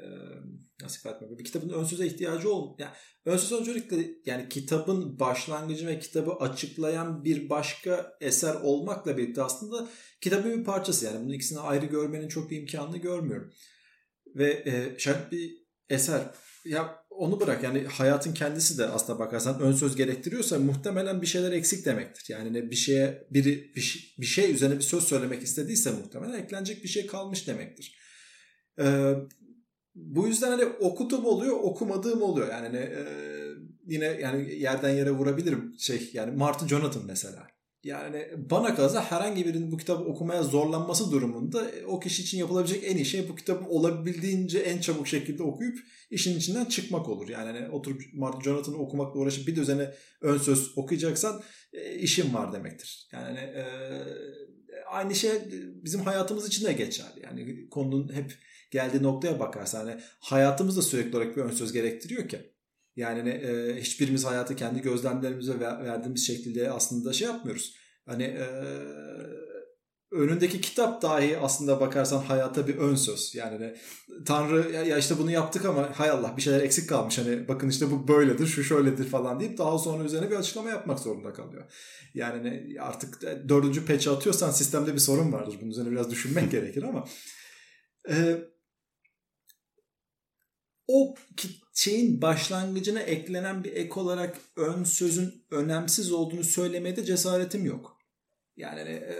nasıl 0.82 0.98
ifade 0.98 1.24
etmek? 1.24 1.38
Bir 1.38 1.44
kitabın 1.44 1.68
ön 1.68 1.84
söze 1.84 2.06
ihtiyacı 2.06 2.52
ol. 2.52 2.76
Yani 2.78 2.90
ön 3.24 3.36
söz 3.36 3.60
öncelikle 3.60 4.10
yani 4.26 4.48
kitabın 4.48 5.20
başlangıcı 5.20 5.86
ve 5.86 5.98
kitabı 5.98 6.32
açıklayan 6.32 7.24
bir 7.24 7.50
başka 7.50 8.16
eser 8.20 8.54
olmakla 8.54 9.16
birlikte 9.16 9.42
aslında 9.42 9.88
kitabın 10.20 10.58
bir 10.58 10.64
parçası. 10.64 11.06
Yani 11.06 11.24
bunun 11.24 11.32
ikisini 11.32 11.60
ayrı 11.60 11.86
görmenin 11.86 12.28
çok 12.28 12.50
bir 12.50 12.60
imkanını 12.60 12.98
görmüyorum. 12.98 13.52
Ve 14.34 14.50
e, 14.66 14.98
şart 14.98 15.32
bir 15.32 15.66
eser 15.90 16.22
ya 16.64 17.06
onu 17.10 17.40
bırak 17.40 17.62
yani 17.62 17.84
hayatın 17.84 18.34
kendisi 18.34 18.78
de 18.78 18.86
aslında 18.86 19.18
bakarsan 19.18 19.60
ön 19.60 19.72
söz 19.72 19.96
gerektiriyorsa 19.96 20.58
muhtemelen 20.58 21.22
bir 21.22 21.26
şeyler 21.26 21.52
eksik 21.52 21.86
demektir. 21.86 22.24
Yani 22.28 22.52
ne 22.52 22.70
bir 22.70 22.76
şeye 22.76 23.26
biri 23.30 23.72
bir 23.76 24.14
bir 24.18 24.26
şey 24.26 24.52
üzerine 24.52 24.76
bir 24.76 24.82
söz 24.82 25.04
söylemek 25.04 25.42
istediyse 25.42 25.90
muhtemelen 25.90 26.42
eklenecek 26.42 26.84
bir 26.84 26.88
şey 26.88 27.06
kalmış 27.06 27.46
demektir. 27.46 28.05
Ee, 28.78 29.14
bu 29.94 30.26
yüzden 30.26 30.50
hani 30.50 30.64
okuduğum 30.64 31.24
oluyor, 31.24 31.56
okumadığım 31.62 32.22
oluyor. 32.22 32.48
Yani 32.48 32.76
e, 32.76 33.04
yine 33.86 34.04
yani 34.04 34.54
yerden 34.54 34.90
yere 34.90 35.10
vurabilirim 35.10 35.74
şey 35.78 36.10
yani 36.12 36.36
Martin 36.36 36.68
Jonathan 36.68 37.02
mesela. 37.06 37.46
Yani 37.84 38.28
bana 38.50 38.74
kalırsa 38.74 39.04
herhangi 39.04 39.46
birinin 39.46 39.72
bu 39.72 39.76
kitabı 39.76 40.04
okumaya 40.04 40.42
zorlanması 40.42 41.12
durumunda 41.12 41.70
e, 41.70 41.84
o 41.84 42.00
kişi 42.00 42.22
için 42.22 42.38
yapılabilecek 42.38 42.84
en 42.84 42.96
iyi 42.96 43.04
şey 43.04 43.28
bu 43.28 43.36
kitabı 43.36 43.68
olabildiğince 43.68 44.58
en 44.58 44.78
çabuk 44.78 45.08
şekilde 45.08 45.42
okuyup 45.42 45.78
işin 46.10 46.38
içinden 46.38 46.64
çıkmak 46.64 47.08
olur. 47.08 47.28
Yani 47.28 47.58
hani 47.58 47.68
oturup 47.68 48.02
Martin 48.14 48.40
Jonathan'ı 48.40 48.76
okumakla 48.76 49.20
uğraşıp 49.20 49.48
bir 49.48 49.56
de 49.56 49.60
üzerine 49.60 49.94
ön 50.20 50.38
söz 50.38 50.78
okuyacaksan 50.78 51.42
e, 51.72 51.94
işin 51.94 52.34
var 52.34 52.52
demektir. 52.52 53.08
Yani 53.12 53.38
e, 53.38 53.64
aynı 54.90 55.14
şey 55.14 55.30
bizim 55.84 56.00
hayatımız 56.00 56.46
için 56.46 56.64
de 56.64 56.72
geçerli. 56.72 57.22
Yani 57.22 57.68
konunun 57.68 58.12
hep 58.12 58.32
geldiği 58.70 59.02
noktaya 59.02 59.40
bakarsan 59.40 59.86
hani 59.86 60.00
hayatımız 60.20 60.76
da 60.76 60.82
sürekli 60.82 61.16
olarak 61.16 61.36
bir 61.36 61.42
ön 61.42 61.50
söz 61.50 61.72
gerektiriyor 61.72 62.28
ki. 62.28 62.52
Yani 62.96 63.28
e, 63.28 63.80
hiçbirimiz 63.80 64.24
hayatı 64.24 64.56
kendi 64.56 64.82
gözlemlerimize 64.82 65.60
verdiğimiz 65.60 66.26
şekilde 66.26 66.70
aslında 66.70 67.12
şey 67.12 67.28
yapmıyoruz. 67.28 67.76
Hani 68.06 68.22
e, 68.22 68.46
önündeki 70.10 70.60
kitap 70.60 71.02
dahi 71.02 71.38
aslında 71.38 71.80
bakarsan 71.80 72.22
hayata 72.22 72.68
bir 72.68 72.76
ön 72.76 72.94
söz. 72.94 73.34
Yani 73.34 73.60
ne, 73.60 73.76
Tanrı 74.26 74.72
ya, 74.72 74.98
işte 74.98 75.18
bunu 75.18 75.30
yaptık 75.30 75.64
ama 75.64 75.90
hay 75.94 76.10
Allah 76.10 76.36
bir 76.36 76.42
şeyler 76.42 76.60
eksik 76.60 76.88
kalmış. 76.88 77.18
Hani 77.18 77.48
bakın 77.48 77.68
işte 77.68 77.90
bu 77.90 78.08
böyledir, 78.08 78.46
şu 78.46 78.64
şöyledir 78.64 79.08
falan 79.08 79.40
deyip 79.40 79.58
daha 79.58 79.78
sonra 79.78 80.04
üzerine 80.04 80.30
bir 80.30 80.36
açıklama 80.36 80.70
yapmak 80.70 80.98
zorunda 80.98 81.32
kalıyor. 81.32 81.72
Yani 82.14 82.44
ne, 82.44 82.80
artık 82.80 83.22
dördüncü 83.48 83.84
peçe 83.86 84.10
atıyorsan 84.10 84.50
sistemde 84.50 84.94
bir 84.94 84.98
sorun 84.98 85.32
vardır. 85.32 85.56
Bunun 85.60 85.70
üzerine 85.70 85.90
biraz 85.90 86.10
düşünmek 86.10 86.50
gerekir 86.50 86.82
ama 86.82 87.04
e, 88.10 88.38
o 90.88 91.14
şeyin 91.74 92.22
başlangıcına 92.22 93.00
eklenen 93.00 93.64
bir 93.64 93.72
ek 93.72 94.00
olarak 94.00 94.36
ön 94.56 94.84
sözün 94.84 95.44
önemsiz 95.50 96.12
olduğunu 96.12 96.44
söylemeye 96.44 96.96
de 96.96 97.04
cesaretim 97.04 97.64
yok. 97.64 97.98
Yani 98.56 98.90
e, 98.90 99.16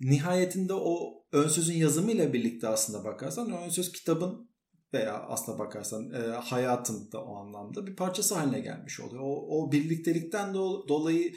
nihayetinde 0.00 0.74
o 0.74 1.24
ön 1.32 1.48
sözün 1.48 1.74
yazımıyla 1.74 2.32
birlikte 2.32 2.68
aslında 2.68 3.04
bakarsan 3.04 3.52
ön 3.52 3.68
söz 3.68 3.92
kitabın 3.92 4.50
veya 4.92 5.22
aslına 5.22 5.58
bakarsan 5.58 6.12
e, 6.12 6.18
hayatın 6.18 7.12
da 7.12 7.24
o 7.24 7.36
anlamda 7.36 7.86
bir 7.86 7.96
parçası 7.96 8.34
haline 8.34 8.60
gelmiş 8.60 9.00
oluyor. 9.00 9.22
O, 9.22 9.46
o 9.48 9.72
birliktelikten 9.72 10.48
do- 10.54 10.88
dolayı 10.88 11.34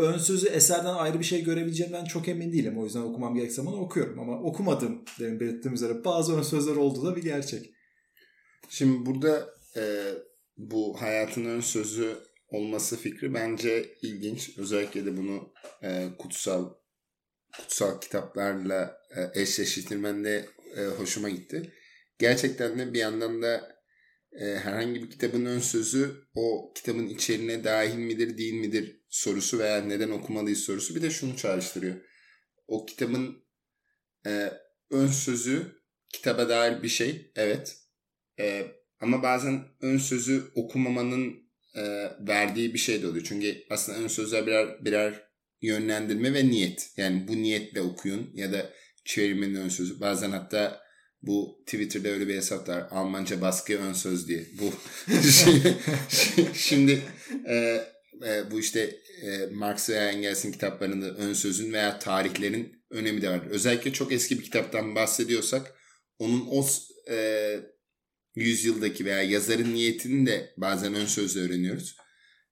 ön 0.00 0.18
sözü 0.18 0.48
eserden 0.48 0.94
ayrı 0.94 1.18
bir 1.18 1.24
şey 1.24 1.44
görebileceğimden 1.44 2.04
çok 2.04 2.28
emin 2.28 2.52
değilim. 2.52 2.78
O 2.78 2.84
yüzden 2.84 3.00
okumam 3.00 3.34
gerekse 3.34 3.54
zaman 3.54 3.78
okuyorum. 3.78 4.20
Ama 4.20 4.42
okumadım 4.42 5.04
demin 5.18 5.40
belirttiğim 5.40 5.74
üzere 5.74 6.04
bazı 6.04 6.36
ön 6.36 6.42
sözler 6.42 6.76
olduğu 6.76 7.06
da 7.06 7.16
bir 7.16 7.22
gerçek. 7.22 7.70
Şimdi 8.68 9.06
burada 9.06 9.54
e, 9.76 10.14
bu 10.56 11.00
hayatın 11.00 11.44
ön 11.44 11.60
sözü 11.60 12.16
olması 12.48 12.96
fikri 12.96 13.34
bence 13.34 13.94
ilginç. 14.02 14.58
Özellikle 14.58 15.06
de 15.06 15.16
bunu 15.16 15.52
e, 15.82 16.08
kutsal 16.18 16.70
kutsal 17.58 18.00
kitaplarla 18.00 19.00
e, 19.16 19.40
eşleştirmen 19.40 20.24
de 20.24 20.46
e, 20.76 20.84
hoşuma 20.84 21.30
gitti. 21.30 21.72
Gerçekten 22.18 22.78
de 22.78 22.94
bir 22.94 22.98
yandan 22.98 23.42
da 23.42 23.80
e, 24.32 24.44
herhangi 24.44 25.02
bir 25.02 25.10
kitabın 25.10 25.44
ön 25.44 25.58
sözü 25.58 26.16
o 26.34 26.72
kitabın 26.74 27.06
içeriğine 27.06 27.64
dahil 27.64 27.98
midir 27.98 28.38
değil 28.38 28.54
midir 28.54 28.99
sorusu 29.10 29.58
veya 29.58 29.80
neden 29.80 30.10
okumalıyız 30.10 30.58
sorusu 30.58 30.94
bir 30.94 31.02
de 31.02 31.10
şunu 31.10 31.36
çağrıştırıyor. 31.36 31.96
O 32.66 32.86
kitabın 32.86 33.44
e, 34.26 34.52
ön 34.90 35.06
sözü 35.06 35.80
kitaba 36.08 36.48
dair 36.48 36.82
bir 36.82 36.88
şey 36.88 37.32
evet 37.36 37.76
e, 38.38 38.66
ama 39.00 39.22
bazen 39.22 39.64
ön 39.80 39.98
sözü 39.98 40.50
okumamanın 40.54 41.50
e, 41.74 41.82
verdiği 42.20 42.74
bir 42.74 42.78
şey 42.78 43.02
de 43.02 43.06
oluyor. 43.06 43.24
Çünkü 43.28 43.64
aslında 43.70 43.98
ön 43.98 44.08
sözler 44.08 44.46
birer, 44.46 44.84
birer 44.84 45.30
yönlendirme 45.62 46.34
ve 46.34 46.46
niyet. 46.46 46.90
Yani 46.96 47.28
bu 47.28 47.36
niyetle 47.36 47.80
okuyun 47.80 48.30
ya 48.34 48.52
da 48.52 48.70
çevirimin 49.04 49.54
ön 49.54 49.68
sözü. 49.68 50.00
Bazen 50.00 50.30
hatta 50.30 50.80
Bu 51.22 51.62
Twitter'da 51.66 52.08
öyle 52.08 52.28
bir 52.28 52.36
hesap 52.36 52.68
var. 52.68 52.86
Almanca 52.90 53.40
baskı 53.40 53.78
ön 53.78 53.92
söz 53.92 54.28
diye. 54.28 54.46
Bu 54.60 54.72
şimdi 56.54 57.02
e, 57.48 57.84
e, 58.26 58.50
bu 58.50 58.60
işte 58.60 59.00
e, 59.22 59.46
Marx 59.46 59.90
veya 59.90 60.10
Engels'in 60.10 60.52
kitaplarında 60.52 61.10
ön 61.10 61.32
sözün 61.32 61.72
veya 61.72 61.98
tarihlerin 61.98 62.84
önemi 62.90 63.22
de 63.22 63.30
var. 63.30 63.46
Özellikle 63.50 63.92
çok 63.92 64.12
eski 64.12 64.38
bir 64.38 64.44
kitaptan 64.44 64.94
bahsediyorsak 64.94 65.74
onun 66.18 66.46
o 66.50 66.66
e, 67.10 67.56
yüzyıldaki 68.34 69.04
veya 69.04 69.22
yazarın 69.22 69.74
niyetini 69.74 70.26
de 70.26 70.54
bazen 70.56 70.94
ön 70.94 71.06
sözle 71.06 71.40
öğreniyoruz. 71.40 71.96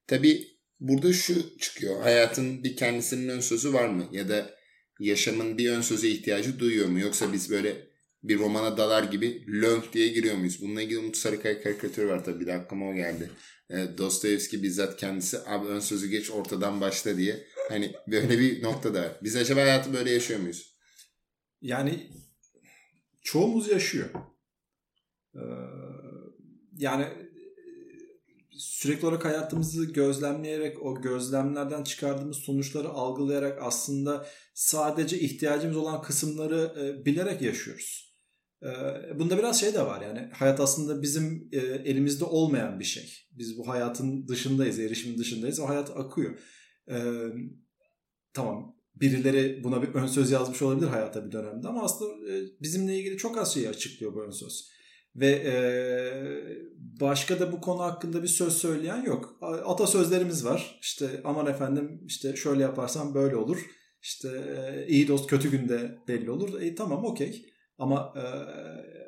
Tabi 0.07 0.47
burada 0.79 1.13
şu 1.13 1.57
çıkıyor. 1.57 2.01
Hayatın 2.01 2.63
bir 2.63 2.75
kendisinin 2.75 3.29
ön 3.29 3.39
sözü 3.39 3.73
var 3.73 3.87
mı? 3.87 4.09
Ya 4.11 4.29
da 4.29 4.55
yaşamın 4.99 5.57
bir 5.57 5.71
ön 5.71 5.81
söze 5.81 6.09
ihtiyacı 6.09 6.59
duyuyor 6.59 6.87
mu? 6.87 6.99
Yoksa 6.99 7.33
biz 7.33 7.49
böyle 7.49 7.89
bir 8.23 8.39
romana 8.39 8.77
dalar 8.77 9.03
gibi 9.03 9.45
lönk 9.47 9.93
diye 9.93 10.07
giriyor 10.07 10.35
muyuz? 10.35 10.61
Bununla 10.61 10.81
ilgili 10.81 10.99
Umut 10.99 11.17
Sarıkaya 11.17 11.61
karikatürü 11.61 12.07
var 12.07 12.25
tabii. 12.25 12.39
Bir 12.39 12.47
de 12.47 12.53
aklıma 12.53 12.89
o 12.89 12.93
geldi. 12.93 13.29
E, 13.69 13.97
Dostoyevski 13.97 14.63
bizzat 14.63 14.97
kendisi 14.97 15.39
abi 15.45 15.67
ön 15.67 15.79
sözü 15.79 16.07
geç 16.07 16.31
ortadan 16.31 16.81
başla 16.81 17.17
diye. 17.17 17.47
Hani 17.69 17.95
böyle 18.07 18.39
bir 18.39 18.63
nokta 18.63 18.93
da 18.93 19.01
var. 19.01 19.19
Biz 19.23 19.35
acaba 19.35 19.61
hayatı 19.61 19.93
böyle 19.93 20.11
yaşıyor 20.11 20.39
muyuz? 20.39 20.75
Yani 21.61 22.11
çoğumuz 23.21 23.67
yaşıyor. 23.69 24.09
Ee, 25.35 25.39
yani 26.77 27.07
sürekli 28.51 29.07
olarak 29.07 29.25
hayatımızı 29.25 29.85
gözlemleyerek 29.85 30.85
o 30.85 31.01
gözlemlerden 31.01 31.83
çıkardığımız 31.83 32.37
sonuçları 32.37 32.89
algılayarak 32.89 33.59
aslında 33.61 34.27
sadece 34.53 35.19
ihtiyacımız 35.19 35.77
olan 35.77 36.01
kısımları 36.01 36.73
e, 36.79 37.05
bilerek 37.05 37.41
yaşıyoruz. 37.41 38.08
E, 38.63 38.69
bunda 39.19 39.37
biraz 39.37 39.59
şey 39.59 39.73
de 39.73 39.81
var 39.81 40.01
yani 40.01 40.29
hayat 40.33 40.59
aslında 40.59 41.01
bizim 41.01 41.49
e, 41.51 41.57
elimizde 41.59 42.25
olmayan 42.25 42.79
bir 42.79 42.85
şey. 42.85 43.13
Biz 43.31 43.57
bu 43.57 43.67
hayatın 43.67 44.27
dışındayız, 44.27 44.79
erişimin 44.79 45.17
dışındayız. 45.17 45.59
O 45.59 45.69
hayat 45.69 45.89
akıyor. 45.97 46.39
E, 46.91 46.97
tamam 48.33 48.75
birileri 48.95 49.63
buna 49.63 49.81
bir 49.81 49.87
ön 49.87 50.07
söz 50.07 50.31
yazmış 50.31 50.61
olabilir 50.61 50.87
hayata 50.87 51.25
bir 51.25 51.31
dönemde 51.31 51.67
ama 51.67 51.83
aslında 51.83 52.31
e, 52.31 52.41
bizimle 52.61 52.99
ilgili 52.99 53.17
çok 53.17 53.37
az 53.37 53.53
şeyi 53.53 53.69
açıklıyor 53.69 54.13
bu 54.13 54.23
ön 54.23 54.31
söz. 54.31 54.69
Ve 55.15 55.27
e, 55.27 55.53
başka 57.01 57.39
da 57.39 57.51
bu 57.51 57.61
konu 57.61 57.79
hakkında 57.79 58.23
bir 58.23 58.27
söz 58.27 58.53
söyleyen 58.53 59.03
yok. 59.03 59.37
Atasözlerimiz 59.65 60.45
var. 60.45 60.79
İşte 60.81 61.21
aman 61.23 61.47
efendim 61.47 62.01
işte 62.05 62.35
şöyle 62.35 62.61
yaparsan 62.61 63.13
böyle 63.13 63.35
olur. 63.35 63.65
İşte 64.01 64.29
iyi 64.87 65.07
dost 65.07 65.29
kötü 65.29 65.51
günde 65.51 65.97
belli 66.07 66.31
olur. 66.31 66.61
E, 66.61 66.75
tamam 66.75 67.05
okey. 67.05 67.45
Ama 67.79 68.13
e, 68.17 68.23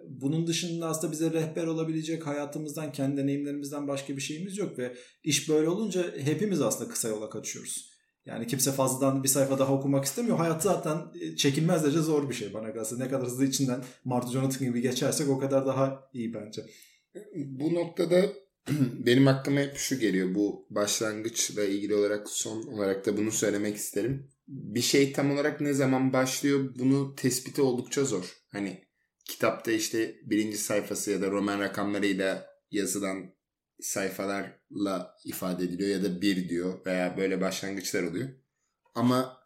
bunun 0.10 0.48
dışında 0.48 0.88
aslında 0.88 1.14
bize 1.14 1.32
rehber 1.32 1.68
olabilecek 1.68 2.28
hayatımızdan, 2.28 2.92
kendi 2.92 3.18
deneyimlerimizden 3.18 3.88
başka 3.88 4.16
bir 4.16 4.22
şeyimiz 4.22 4.58
yok. 4.58 4.80
Ve 4.80 4.94
iş 5.24 5.50
böyle 5.50 5.70
olunca 5.70 6.18
hepimiz 6.18 6.62
aslında 6.62 6.92
kısa 6.92 7.08
yola 7.10 7.30
kaçıyoruz. 7.30 7.92
Yani 8.26 8.48
kimse 8.48 8.72
fazladan 8.72 9.24
bir 9.24 9.28
sayfa 9.28 9.60
daha 9.60 9.74
okumak 9.74 10.06
istemiyor. 10.06 10.38
Hayat 10.38 10.64
zaten 10.64 10.98
çekilmez 11.38 11.84
derece 11.84 12.00
zor 12.00 12.30
bir 12.30 12.34
şey 12.34 12.54
bana 12.54 12.74
kalırsa. 12.74 12.98
Ne 12.98 13.10
kadar 13.10 13.26
hızlı 13.28 13.46
içinden 13.46 13.84
Marty 14.06 14.34
Jonathan 14.34 14.68
gibi 14.68 14.82
geçersek 14.82 15.30
o 15.30 15.40
kadar 15.40 15.66
daha 15.66 16.10
iyi 16.14 16.34
bence. 16.34 16.62
Bu 17.36 17.74
noktada 17.74 18.22
benim 19.06 19.28
aklıma 19.28 19.60
hep 19.60 19.76
şu 19.76 20.00
geliyor. 20.00 20.36
Bu 20.36 20.68
başlangıçla 20.70 21.64
ilgili 21.64 21.96
olarak 21.96 22.30
son 22.30 22.64
olarak 22.64 23.06
da 23.06 23.18
bunu 23.18 23.32
söylemek 23.32 23.76
isterim. 23.76 24.32
Bir 24.52 24.82
şey 24.82 25.14
tam 25.14 25.32
olarak 25.32 25.62
ne 25.62 25.74
zaman 25.74 26.14
başlıyor 26.14 26.76
bunu 26.80 27.16
tespiti 27.16 27.62
oldukça 27.62 28.06
zor. 28.06 28.38
Hani 28.52 28.84
kitapta 29.26 29.72
işte 29.72 30.16
birinci 30.24 30.58
sayfası 30.58 31.12
ya 31.12 31.22
da 31.22 31.32
roman 31.32 31.60
rakamlarıyla 31.60 32.48
yazılan 32.72 33.34
sayfalarla 33.80 35.18
ifade 35.26 35.64
ediliyor 35.64 35.90
ya 35.90 36.04
da 36.04 36.22
bir 36.22 36.50
diyor 36.50 36.86
veya 36.86 37.18
böyle 37.18 37.42
başlangıçlar 37.42 38.04
oluyor. 38.04 38.30
Ama 38.96 39.38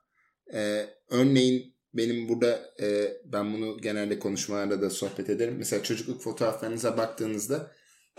e, 0.53 0.89
örneğin 1.09 1.75
benim 1.93 2.29
burada 2.29 2.73
e, 2.81 3.17
ben 3.25 3.53
bunu 3.53 3.77
genelde 3.81 4.19
konuşmalarda 4.19 4.81
da 4.81 4.89
sohbet 4.89 5.29
ederim. 5.29 5.55
Mesela 5.57 5.83
çocukluk 5.83 6.21
fotoğraflarınıza 6.21 6.97
baktığınızda 6.97 7.71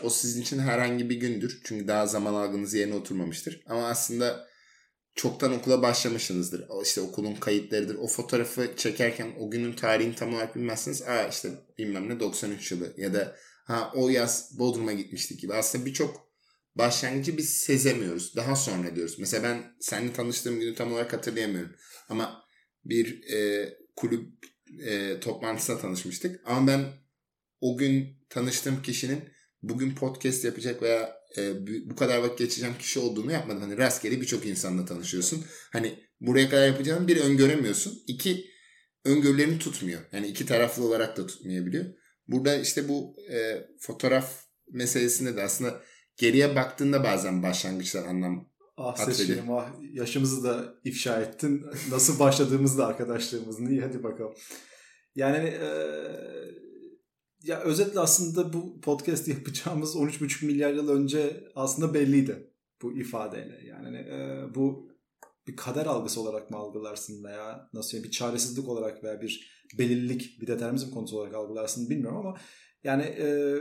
o 0.03 0.11
sizin 0.11 0.43
için 0.43 0.59
herhangi 0.59 1.11
bir 1.11 1.17
gündür. 1.17 1.61
Çünkü 1.65 1.89
daha 1.89 2.07
zaman 2.07 2.35
algınız 2.35 2.75
yerine 2.75 2.95
oturmamıştır. 2.95 3.63
Ama 3.67 3.89
aslında 3.89 4.46
çoktan 5.17 5.53
okula 5.53 5.83
başlamışsınızdır. 5.83 6.65
İşte 6.83 7.01
okulun 7.01 7.35
kayıtlarıdır. 7.35 7.95
O 7.95 8.07
fotoğrafı 8.07 8.77
çekerken 8.77 9.33
o 9.39 9.51
günün 9.51 9.73
tarihini 9.73 10.15
tam 10.15 10.35
olarak 10.35 10.57
bilmezsiniz. 10.57 11.03
Aa 11.03 11.29
işte 11.29 11.51
bilmem 11.79 12.09
ne 12.09 12.21
93 12.21 12.73
yılı 12.73 12.95
ya 12.97 13.15
da 13.15 13.37
ha 13.65 13.93
o 13.95 14.09
yaz 14.09 14.59
Bodrum'a 14.59 14.93
gitmiştik 14.93 15.41
gibi. 15.41 15.55
Aslında 15.55 15.87
birçok 15.87 16.31
başlangıcı 16.75 17.37
biz 17.37 17.49
sezemiyoruz. 17.49 18.37
Daha 18.37 18.57
sonra 18.57 18.97
diyoruz. 18.97 19.19
Mesela 19.19 19.43
ben 19.43 19.77
seninle 19.81 20.13
tanıştığım 20.13 20.61
günü 20.61 20.75
tam 20.75 20.93
olarak 20.93 21.13
hatırlayamıyorum. 21.13 21.77
Ama 22.09 22.45
bir 22.85 23.33
e, 23.33 23.69
kulüp 23.97 24.29
e, 24.87 25.21
toplantısına 25.21 25.79
tanışmıştık. 25.79 26.41
Ama 26.45 26.67
ben 26.67 26.85
o 27.61 27.77
gün 27.77 28.09
tanıştığım 28.29 28.83
kişinin 28.83 29.36
bugün 29.63 29.95
podcast 29.95 30.45
yapacak 30.45 30.83
veya 30.83 31.17
e, 31.39 31.67
bu 31.91 31.97
kadar 31.97 32.19
vakit 32.19 32.39
geçeceğim 32.39 32.75
kişi 32.79 33.01
olduğunu 33.01 33.33
yapmadım. 33.33 33.63
Hani 33.63 33.79
rastgele 33.79 34.21
birçok 34.21 34.47
insanla 34.47 34.85
tanışıyorsun. 34.85 35.45
Hani 35.73 35.99
buraya 36.21 36.51
kadar 36.51 36.67
yapacağını 36.67 37.09
bir 37.09 37.17
öngöremiyorsun. 37.17 38.03
İki 38.07 38.45
öngörülerini 39.05 39.59
tutmuyor. 39.59 40.01
Yani 40.13 40.27
iki 40.27 40.47
taraflı 40.47 40.85
olarak 40.85 41.17
da 41.17 41.27
tutmayabiliyor. 41.27 41.85
Burada 42.29 42.57
işte 42.57 42.89
bu 42.89 43.17
e, 43.31 43.67
fotoğraf 43.81 44.45
meselesinde 44.73 45.37
de 45.37 45.43
aslında 45.43 45.83
geriye 46.17 46.57
baktığında 46.57 47.05
bazen 47.05 47.43
başlangıçlar 47.43 48.05
anlam 48.05 48.49
Ah 48.79 48.97
seçelim 48.97 49.53
ah 49.53 49.71
yaşımızı 49.93 50.45
da 50.45 50.75
ifşa 50.85 51.21
ettin. 51.21 51.67
Nasıl 51.91 52.19
başladığımız 52.19 52.79
da 52.79 52.87
arkadaşlığımızın 52.87 53.67
iyi 53.67 53.81
hadi 53.81 54.03
bakalım. 54.03 54.35
Yani 55.15 55.49
e, 55.49 55.69
ya 57.43 57.61
özetle 57.61 58.01
aslında 58.01 58.53
bu 58.53 58.81
podcast 58.81 59.29
yapacağımız 59.37 59.97
13,5 59.97 60.47
milyar 60.47 60.73
yıl 60.73 60.89
önce 60.89 61.51
aslında 61.55 61.95
belliydi 61.95 62.51
bu 62.83 62.99
ifadeyle. 62.99 63.61
Yani 63.67 63.97
e, 63.97 64.45
bu 64.55 64.91
bir 65.47 65.57
kader 65.57 65.87
algısı 65.87 66.21
olarak 66.21 66.51
mı 66.51 66.57
algılarsın 66.57 67.25
veya 67.25 67.71
nasıl 67.73 68.05
bir 68.05 68.11
çaresizlik 68.11 68.69
olarak 68.69 69.05
veya 69.05 69.21
bir 69.21 69.57
belirlilik, 69.79 70.41
bir 70.41 70.47
determinizm 70.47 70.91
konusu 70.91 71.17
olarak 71.17 71.35
algılarsın 71.35 71.91
bilmiyorum 71.91 72.19
ama 72.19 72.37
yani 72.85 73.03
e, 73.03 73.57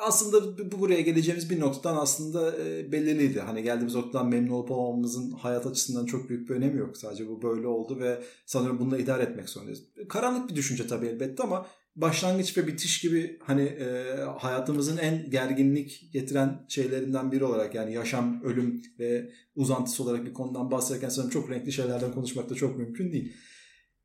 aslında 0.00 0.58
bu 0.72 0.80
buraya 0.80 1.00
geleceğimiz 1.00 1.50
bir 1.50 1.60
noktadan 1.60 1.96
aslında 1.96 2.56
e, 2.56 2.92
belliydi. 2.92 3.40
Hani 3.40 3.62
geldiğimiz 3.62 3.94
noktadan 3.94 4.28
memnun 4.28 4.52
olup 4.52 4.70
olmamızın 4.70 5.30
hayat 5.30 5.66
açısından 5.66 6.06
çok 6.06 6.28
büyük 6.28 6.48
bir 6.48 6.54
önemi 6.54 6.78
yok. 6.78 6.96
Sadece 6.96 7.28
bu 7.28 7.42
böyle 7.42 7.66
oldu 7.66 8.00
ve 8.00 8.22
sanırım 8.46 8.78
bununla 8.78 8.98
idare 8.98 9.22
etmek 9.22 9.48
zorundayız. 9.48 9.82
Karanlık 10.08 10.50
bir 10.50 10.56
düşünce 10.56 10.86
tabii 10.86 11.06
elbette 11.06 11.42
ama 11.42 11.66
başlangıç 11.96 12.58
ve 12.58 12.66
bitiş 12.66 13.00
gibi 13.00 13.38
hani 13.42 13.62
e, 13.62 14.16
hayatımızın 14.38 14.96
en 14.96 15.30
gerginlik 15.30 16.12
getiren 16.12 16.66
şeylerinden 16.68 17.32
biri 17.32 17.44
olarak 17.44 17.74
yani 17.74 17.94
yaşam, 17.94 18.42
ölüm 18.44 18.82
ve 18.98 19.32
uzantısı 19.54 20.02
olarak 20.02 20.24
bir 20.24 20.32
konudan 20.32 20.70
bahsederken 20.70 21.08
sanırım 21.08 21.30
çok 21.30 21.50
renkli 21.50 21.72
şeylerden 21.72 22.12
konuşmak 22.12 22.50
da 22.50 22.54
çok 22.54 22.78
mümkün 22.78 23.12
değil. 23.12 23.36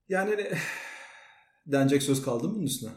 Yani 0.10 0.32
eh, 0.32 0.58
denecek 1.66 2.04
söz 2.04 2.22
kaldı 2.22 2.48
mı 2.48 2.56
bunun 2.56 2.66
üstüne? 2.66 2.92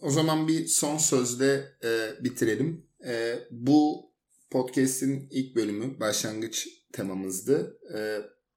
O 0.00 0.10
zaman 0.10 0.48
bir 0.48 0.66
son 0.66 0.98
sözle 0.98 1.64
e, 1.84 2.24
bitirelim. 2.24 2.86
E, 3.06 3.38
bu 3.50 4.12
podcast'in 4.50 5.28
ilk 5.30 5.56
bölümü 5.56 6.00
başlangıç 6.00 6.68
temamızdı. 6.92 7.78
E, 7.94 7.98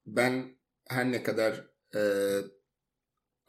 ben 0.05 0.45
her 0.87 1.11
ne 1.11 1.23
kadar 1.23 1.67
e, 1.95 2.01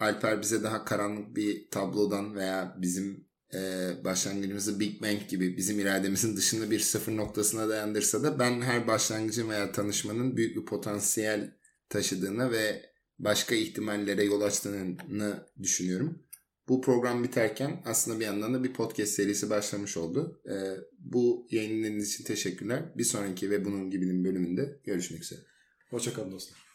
Alper 0.03 0.43
bize 0.43 0.63
daha 0.63 0.85
karanlık 0.85 1.37
bir 1.37 1.71
tablodan 1.71 2.35
veya 2.35 2.77
bizim 2.79 3.29
e, 3.55 3.91
başlangıcımızı 4.05 4.81
Big 4.81 5.03
Bang 5.03 5.29
gibi 5.29 5.57
bizim 5.57 5.81
irademizin 5.81 6.37
dışında 6.37 6.71
bir 6.71 6.81
sıfır 6.81 7.17
noktasına 7.17 7.69
dayandırsa 7.69 8.23
da 8.23 8.39
ben 8.39 8.61
her 8.61 8.87
başlangıcın 8.87 9.51
veya 9.51 9.73
tanışmanın 9.73 10.37
büyük 10.37 10.57
bir 10.57 10.65
potansiyel 10.65 11.57
taşıdığını 11.89 12.51
ve 12.51 12.83
başka 13.19 13.55
ihtimallere 13.55 14.25
yol 14.25 14.41
açtığını 14.41 15.47
düşünüyorum. 15.63 16.23
Bu 16.69 16.81
program 16.81 17.25
biterken 17.25 17.83
aslında 17.85 18.21
bir 18.21 18.25
yandan 18.25 18.55
da 18.55 18.65
bir 18.65 18.73
podcast 18.73 19.13
serisi 19.13 19.51
başlamış 19.51 19.97
oldu. 19.97 20.43
E, 20.47 20.57
bu 20.99 21.47
yayınlarınız 21.51 22.09
için 22.09 22.25
teşekkürler. 22.25 22.93
Bir 22.99 23.05
sonraki 23.05 23.51
ve 23.51 23.65
bunun 23.65 23.91
gibinin 23.91 24.25
bölümünde 24.25 24.81
görüşmek 24.85 25.23
üzere. 25.23 25.41
Hoşçakalın 25.91 26.33
dostlar. 26.33 26.72